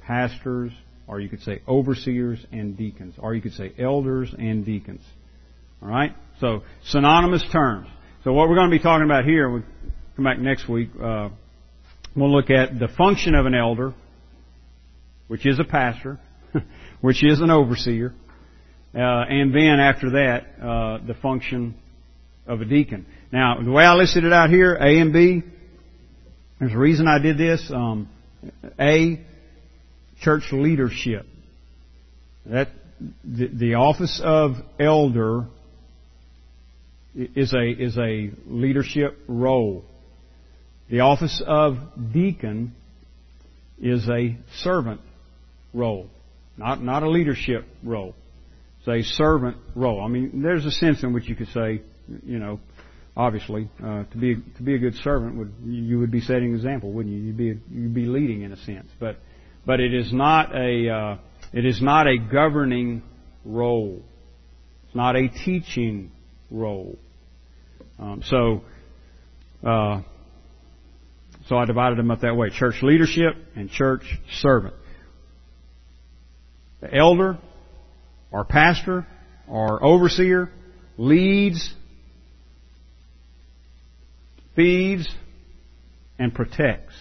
[0.00, 0.72] Pastors,
[1.06, 5.02] or you could say overseers and deacons, or you could say elders and deacons.
[5.80, 6.16] All right.
[6.40, 7.86] So synonymous terms.
[8.24, 9.62] So what we're going to be talking about here, we'll
[10.16, 10.90] come back next week.
[11.00, 11.28] Uh,
[12.16, 13.94] we'll look at the function of an elder
[15.32, 16.20] which is a pastor,
[17.00, 18.12] which is an overseer,
[18.94, 21.74] uh, and then after that, uh, the function
[22.46, 23.06] of a deacon.
[23.32, 25.42] Now, the way I listed it out here, A and B,
[26.60, 27.72] there's a reason I did this.
[27.74, 28.10] Um,
[28.78, 29.24] a,
[30.20, 31.24] church leadership.
[32.44, 32.68] That
[33.24, 35.46] the, the office of elder
[37.14, 39.82] is a is a leadership role.
[40.90, 41.78] The office of
[42.12, 42.74] deacon
[43.80, 45.00] is a servant
[45.72, 46.08] role,
[46.56, 48.14] not not a leadership role.
[48.80, 50.02] It's a servant role.
[50.02, 51.82] I mean, there's a sense in which you could say,
[52.24, 52.58] you know,
[53.16, 56.54] obviously, uh, to be to be a good servant would you would be setting an
[56.56, 57.22] example, wouldn't you?
[57.22, 59.18] You'd be you'd be leading in a sense, but
[59.64, 61.16] but it is not a uh,
[61.52, 63.02] it is not a governing
[63.44, 64.02] role.
[64.86, 66.10] It's not a teaching
[66.50, 66.98] role.
[67.98, 68.62] Um, so,
[69.66, 70.02] uh,
[71.46, 74.02] so I divided them up that way: church leadership and church
[74.40, 74.74] servant.
[76.82, 77.38] The elder,
[78.32, 79.06] or pastor,
[79.48, 80.50] or overseer
[80.98, 81.72] leads,
[84.56, 85.08] feeds,
[86.18, 86.92] and protects.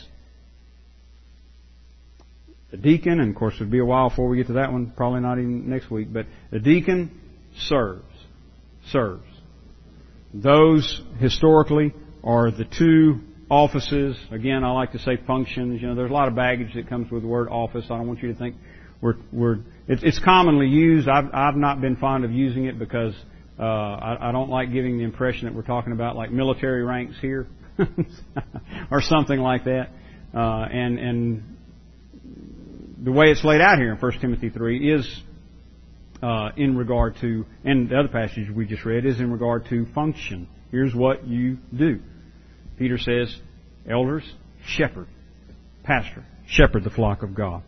[2.69, 4.93] The deacon, and of course it'll be a while before we get to that one,
[4.95, 7.19] probably not even next week, but the deacon
[7.57, 8.05] serves.
[8.91, 9.27] Serves.
[10.34, 13.19] Those historically are the two
[13.49, 14.15] offices.
[14.32, 15.82] Again, I like to say functions.
[15.82, 17.86] You know, there's a lot of baggage that comes with the word office.
[17.89, 18.55] I don't want you to think
[19.02, 21.10] we're, we're it's, it's commonly used.
[21.10, 23.14] I've, I've not been fond of using it because
[23.60, 27.16] uh, I, I don't like giving the impression that we're talking about like military ranks
[27.22, 27.47] here
[28.91, 29.89] or something like that.
[30.34, 31.58] Uh, and and
[33.04, 35.22] the way it's laid out here in 1 Timothy 3 is
[36.22, 39.86] uh, in regard to, and the other passage we just read is in regard to
[39.93, 40.47] function.
[40.70, 41.99] Here's what you do.
[42.78, 43.36] Peter says,
[43.89, 44.24] elders,
[44.66, 45.08] shepherd,
[45.84, 47.64] pastor, shepherd the flock of God.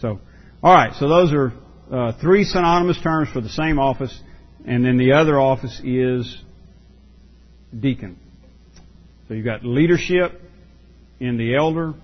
[0.00, 0.20] So,
[0.62, 0.94] all right.
[0.94, 1.52] So those are
[1.90, 4.16] uh, three synonymous terms for the same office,
[4.64, 6.40] and then the other office is
[7.78, 8.16] deacon.
[9.26, 10.40] So you've got leadership
[11.18, 11.94] in the elder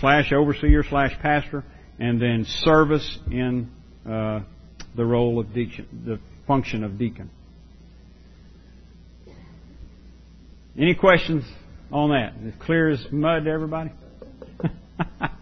[0.00, 1.64] slash overseer slash pastor,
[1.98, 3.70] and then service in
[4.06, 4.40] uh,
[4.94, 7.30] the role of deacon, the function of deacon.
[10.78, 11.44] Any questions
[11.90, 12.34] on that?
[12.46, 13.92] As clear as mud to everybody?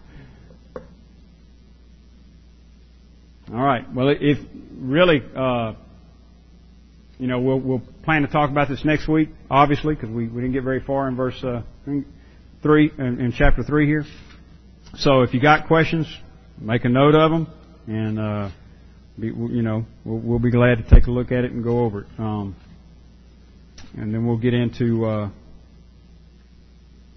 [3.53, 3.85] All right.
[3.93, 4.39] Well, if
[4.77, 5.73] really, uh,
[7.19, 10.41] you know, we'll, we'll plan to talk about this next week, obviously, because we, we
[10.41, 11.61] didn't get very far in verse uh,
[12.63, 14.03] three in, in chapter three here.
[14.95, 16.07] So if you got questions,
[16.59, 17.47] make a note of them,
[17.87, 18.49] and uh,
[19.19, 21.79] be, you know we'll, we'll, be glad to take a look at it and go
[21.79, 22.07] over it.
[22.17, 22.55] Um,
[23.95, 25.29] and then we'll get into uh,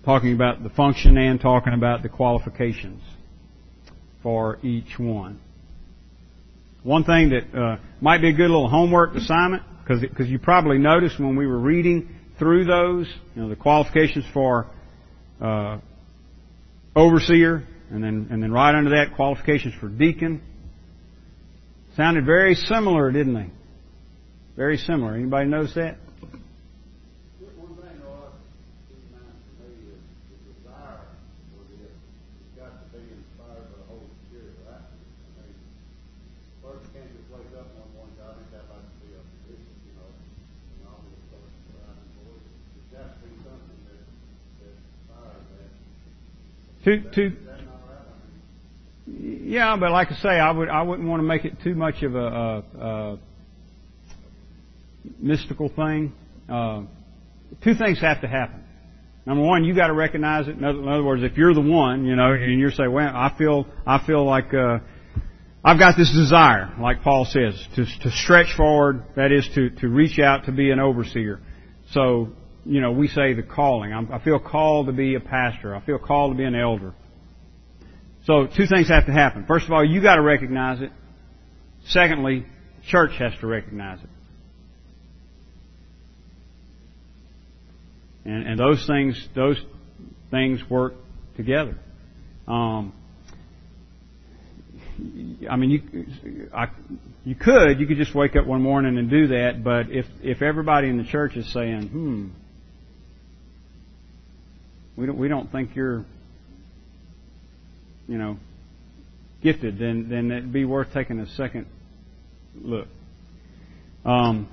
[0.05, 3.03] talking about the function and talking about the qualifications
[4.23, 5.41] for each one.
[6.83, 11.19] One thing that uh, might be a good little homework assignment, because you probably noticed
[11.19, 14.69] when we were reading through those, you know, the qualifications for
[15.41, 15.79] uh,
[16.95, 20.43] overseer, and then and then right under that qualifications for deacon.
[21.97, 23.51] Sounded very similar, didn't they?
[24.57, 25.15] Very similar.
[25.15, 25.97] Anybody notice that?
[46.89, 47.37] Two, two.
[49.07, 52.03] Yeah, but like I say, I would I wouldn't want to make it too much
[52.03, 53.19] of a, a, a
[55.19, 56.15] mystical thing.
[56.49, 56.85] Uh,
[57.63, 58.65] two things have to happen.
[59.27, 60.57] Number one, you got to recognize it.
[60.57, 63.15] In other, in other, words, if you're the one, you know, and you're saying, "Well,
[63.15, 64.79] I feel I feel like uh,
[65.63, 69.05] I've got this desire," like Paul says, to to stretch forward.
[69.15, 71.41] That is to to reach out to be an overseer.
[71.91, 72.31] So
[72.69, 73.95] you know, we say the calling.
[73.95, 75.75] I'm, I feel called to be a pastor.
[75.75, 76.93] I feel called to be an elder.
[78.27, 79.47] So two things have to happen.
[79.47, 80.93] First of all, you got to recognize it.
[81.87, 82.45] Secondly,
[82.87, 84.11] church has to recognize it.
[88.27, 89.59] And, and those things, those
[90.31, 90.93] things work
[91.39, 91.79] together.
[92.47, 92.93] Um,
[95.51, 96.67] I mean, you, I,
[97.25, 100.43] you could, you could just wake up one morning and do that, but if, if
[100.43, 102.29] everybody in the church is saying, hmm,
[104.99, 106.05] we don't, we don't think you're,
[108.09, 108.37] you know,
[109.43, 111.67] gifted, then, then it'd be worth taking a second
[112.57, 112.89] look.
[114.05, 114.49] Um,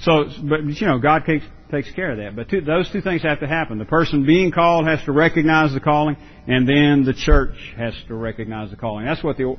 [0.00, 2.36] so, but you know, God takes takes care of that.
[2.36, 3.78] But two, those two things have to happen.
[3.78, 8.14] The person being called has to recognize the calling, and then the church has to
[8.14, 9.04] recognize the calling.
[9.04, 9.56] That's what the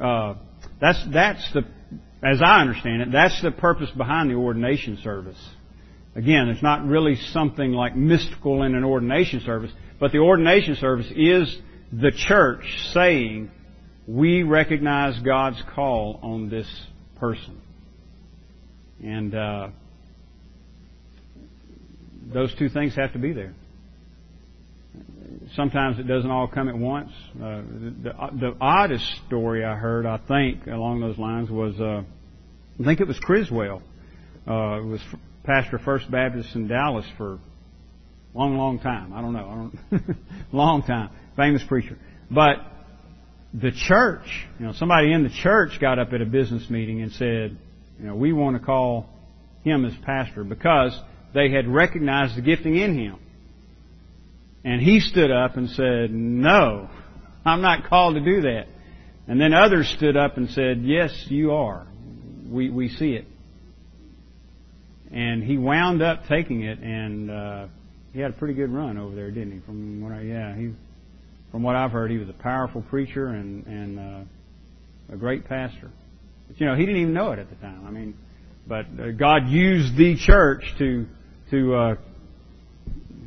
[0.00, 0.34] uh,
[0.80, 1.64] that's that's the
[2.22, 5.42] as I understand it, that's the purpose behind the ordination service.
[6.16, 11.12] Again, it's not really something like mystical in an ordination service, but the ordination service
[11.14, 11.54] is
[11.92, 12.64] the church
[12.94, 13.50] saying,
[14.06, 16.66] we recognize God's call on this
[17.20, 17.60] person.
[19.04, 19.68] And uh,
[22.32, 23.54] those two things have to be there.
[25.54, 27.10] Sometimes it doesn't all come at once.
[27.34, 27.60] Uh,
[28.02, 32.02] the, the, oddest story I heard, I think, along those lines was, uh,
[32.80, 33.82] I think it was Criswell.
[34.48, 35.00] Uh, it was
[35.46, 37.38] pastor First Baptist in Dallas for a
[38.34, 39.12] long, long time.
[39.12, 39.70] I don't know.
[39.92, 40.16] I don't
[40.52, 41.10] long time.
[41.36, 41.96] Famous preacher.
[42.30, 42.56] But
[43.54, 44.26] the church,
[44.58, 47.56] you know, somebody in the church got up at a business meeting and said,
[47.98, 49.08] you know, we want to call
[49.62, 50.98] him as pastor because
[51.34, 53.18] they had recognized the gifting in him.
[54.64, 56.90] And he stood up and said, No,
[57.44, 58.66] I'm not called to do that.
[59.28, 61.86] And then others stood up and said, Yes, you are.
[62.48, 63.26] We, we see it.
[65.16, 67.68] And he wound up taking it, and uh,
[68.12, 69.60] he had a pretty good run over there, didn't he?
[69.60, 70.74] From what I, yeah, he,
[71.50, 75.90] from what I've heard, he was a powerful preacher and and uh, a great pastor.
[76.48, 77.86] But you know, he didn't even know it at the time.
[77.86, 78.14] I mean,
[78.66, 81.06] but uh, God used the church to
[81.50, 81.94] to uh,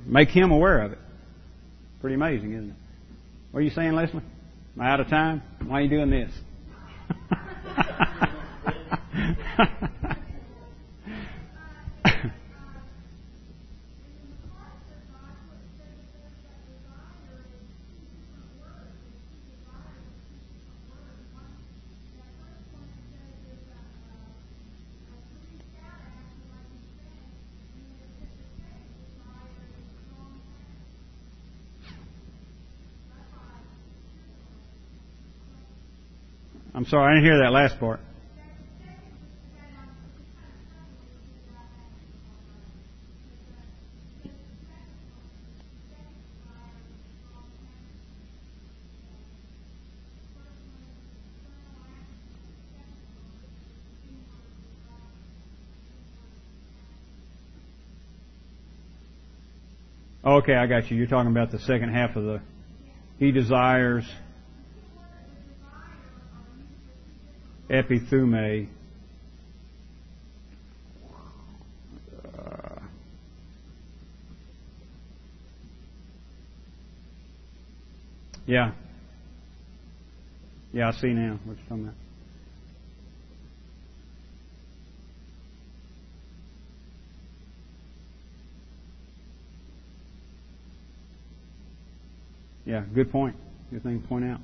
[0.05, 0.99] make him aware of it.
[2.01, 2.75] Pretty amazing, isn't it?
[3.49, 4.21] What are you saying, Leslie?
[4.75, 5.41] Am I out of time?
[5.65, 6.31] Why are you doing this?
[36.78, 37.99] I'm sorry, I didn't hear that last part.
[60.25, 60.97] Okay, I got you.
[60.97, 62.41] You're talking about the second half of the
[63.17, 64.05] He desires
[67.69, 68.67] epithume.
[72.37, 72.79] Uh,
[78.45, 78.71] yeah.
[80.73, 81.95] Yeah, I see now what you're talking about.
[92.65, 93.35] Yeah, good point.
[93.71, 94.39] Good thing to point out.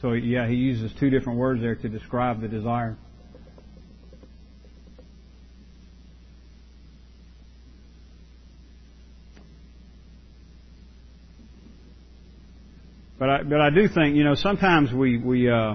[0.00, 2.96] So yeah, he uses two different words there to describe the desire.
[13.18, 15.74] But I, but I do think you know sometimes we we uh,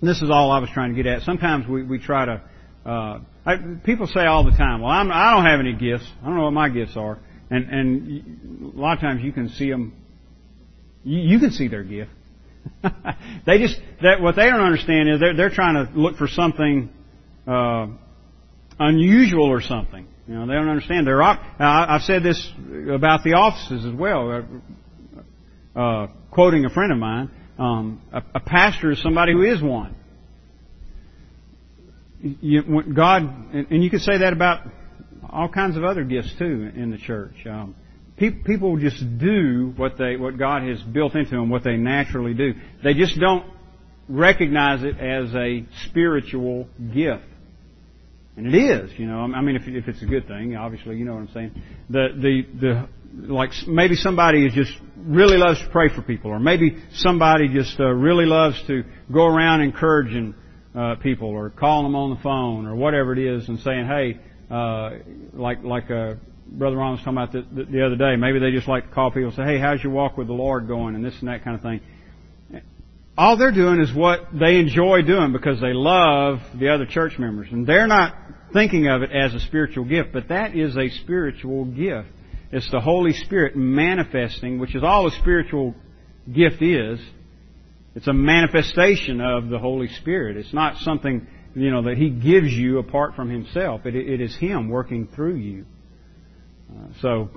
[0.00, 1.22] this is all I was trying to get at.
[1.22, 2.42] Sometimes we we try to
[2.86, 6.10] uh, I, people say all the time, well I'm I don't have any gifts.
[6.22, 7.18] I don't know what my gifts are,
[7.50, 9.92] and and a lot of times you can see them.
[11.04, 12.10] You, you can see their gift.
[13.46, 16.90] they just that what they don't understand is they're they're trying to look for something
[17.46, 17.86] uh,
[18.78, 20.06] unusual or something.
[20.28, 21.06] You know, they don't understand.
[21.06, 22.52] They're I've said this
[22.90, 24.44] about the offices as well.
[25.76, 29.62] Uh, uh, quoting a friend of mine, um, a, a pastor is somebody who is
[29.62, 29.94] one.
[32.20, 34.62] You, God, and you could say that about
[35.30, 37.34] all kinds of other gifts too in the church.
[37.48, 37.76] Um,
[38.16, 42.54] people just do what they what God has built into them, what they naturally do.
[42.82, 43.44] They just don't
[44.08, 47.24] recognize it as a spiritual gift.
[48.36, 49.20] And it is, you know.
[49.20, 51.62] I mean, if, if it's a good thing, obviously, you know what I'm saying.
[51.88, 52.88] The the the
[53.32, 57.80] like maybe somebody is just really loves to pray for people, or maybe somebody just
[57.80, 60.34] uh, really loves to go around encouraging
[60.74, 64.20] uh, people, or calling them on the phone, or whatever it is, and saying, hey,
[64.50, 64.90] uh,
[65.32, 68.16] like like a Brother Ron was talking about the, the, the other day.
[68.16, 70.32] Maybe they just like to call people and say, hey, how's your walk with the
[70.32, 70.94] Lord going?
[70.94, 71.80] And this and that kind of thing.
[73.18, 77.48] All they're doing is what they enjoy doing because they love the other church members.
[77.50, 78.14] And they're not
[78.52, 82.08] thinking of it as a spiritual gift, but that is a spiritual gift.
[82.52, 85.74] It's the Holy Spirit manifesting, which is all a spiritual
[86.32, 87.00] gift is.
[87.94, 90.36] It's a manifestation of the Holy Spirit.
[90.36, 93.86] It's not something, you know, that He gives you apart from Himself.
[93.86, 95.64] it, it is Him working through you.
[97.00, 97.30] So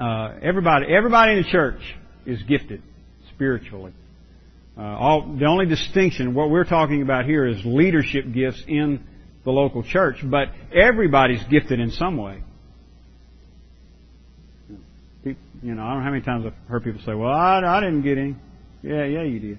[0.00, 1.80] uh, everybody, everybody in the church
[2.26, 2.82] is gifted
[3.34, 3.92] spiritually.
[4.76, 9.04] Uh, all, the only distinction, what we're talking about here, is leadership gifts in
[9.44, 12.42] the local church, but everybody's gifted in some way.
[15.24, 17.80] You know, I don't know how many times I've heard people say, "Well, I, I
[17.80, 18.34] didn't get any."
[18.82, 19.58] Yeah, yeah, you did.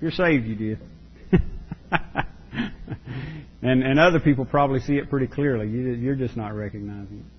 [0.00, 0.78] You're saved, you did.
[3.62, 5.68] and and other people probably see it pretty clearly.
[5.68, 7.33] You, you're just not recognizing it.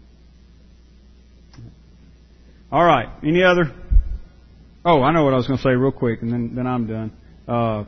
[2.76, 3.08] All right.
[3.24, 3.74] Any other?
[4.84, 6.86] Oh, I know what I was going to say real quick, and then then I'm
[6.86, 7.14] done.
[7.48, 7.86] Uh,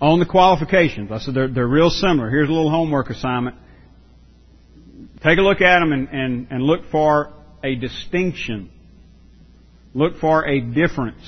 [0.00, 2.30] on the qualifications, I said they're they're real similar.
[2.30, 3.56] Here's a little homework assignment.
[5.24, 7.32] Take a look at them and, and, and look for
[7.64, 8.70] a distinction.
[9.92, 11.24] Look for a difference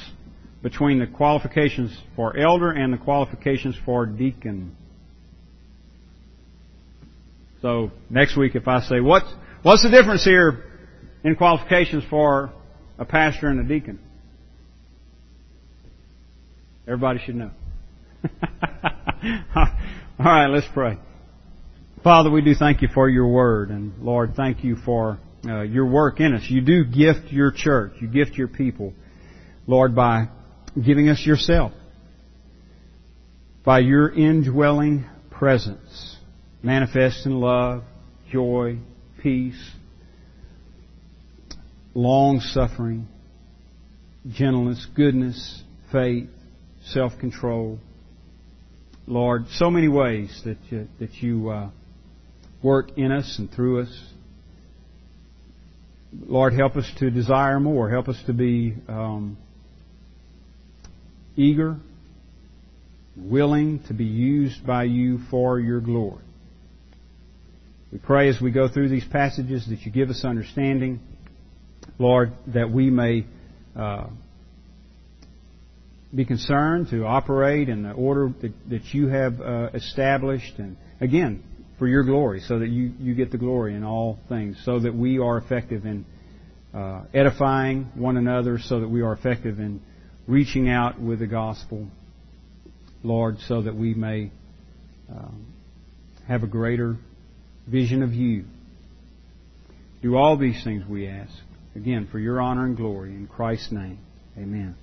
[0.62, 4.76] between the qualifications for elder and the qualifications for deacon.
[7.60, 9.26] So next week, if I say what's
[9.64, 10.62] what's the difference here
[11.26, 12.52] in qualifications for
[13.00, 13.98] a pastor and a deacon,
[16.86, 17.50] everybody should know.
[19.56, 20.98] All right, let's pray.
[22.04, 25.86] Father, we do thank you for your word, and Lord, thank you for uh, your
[25.86, 26.44] work in us.
[26.48, 28.94] You do gift your church, you gift your people,
[29.66, 30.28] Lord, by
[30.80, 31.72] giving us yourself,
[33.64, 36.18] by your indwelling presence,
[36.62, 37.82] manifest in love,
[38.30, 38.78] joy,
[39.20, 39.72] peace,
[41.96, 43.08] long suffering,
[44.28, 46.28] gentleness, goodness, faith,
[46.84, 47.78] self control.
[49.06, 51.70] Lord, so many ways that you, that you uh,
[52.62, 54.12] work in us and through us.
[56.12, 57.88] Lord, help us to desire more.
[57.88, 59.38] Help us to be um,
[61.34, 61.76] eager,
[63.16, 66.24] willing to be used by you for your glory.
[67.90, 71.00] We pray as we go through these passages that you give us understanding,
[71.98, 73.26] Lord, that we may
[73.74, 74.06] uh,
[76.14, 81.42] be concerned to operate in the order that, that you have uh, established, and again,
[81.78, 84.94] for your glory, so that you, you get the glory in all things, so that
[84.94, 86.04] we are effective in
[86.74, 89.80] uh, edifying one another, so that we are effective in
[90.26, 91.86] reaching out with the gospel,
[93.02, 94.30] Lord, so that we may
[95.10, 95.46] um,
[96.26, 96.96] have a greater
[97.66, 98.44] vision of you.
[100.02, 101.32] Do all these things we ask,
[101.76, 103.98] again, for your honor and glory, in Christ's name.
[104.36, 104.76] Amen.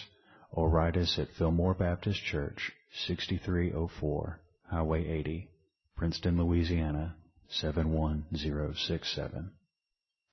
[0.53, 2.73] or write us at Fillmore Baptist Church,
[3.07, 4.41] 6304
[4.71, 5.49] Highway 80,
[5.97, 7.15] Princeton, Louisiana
[7.49, 9.51] 71067.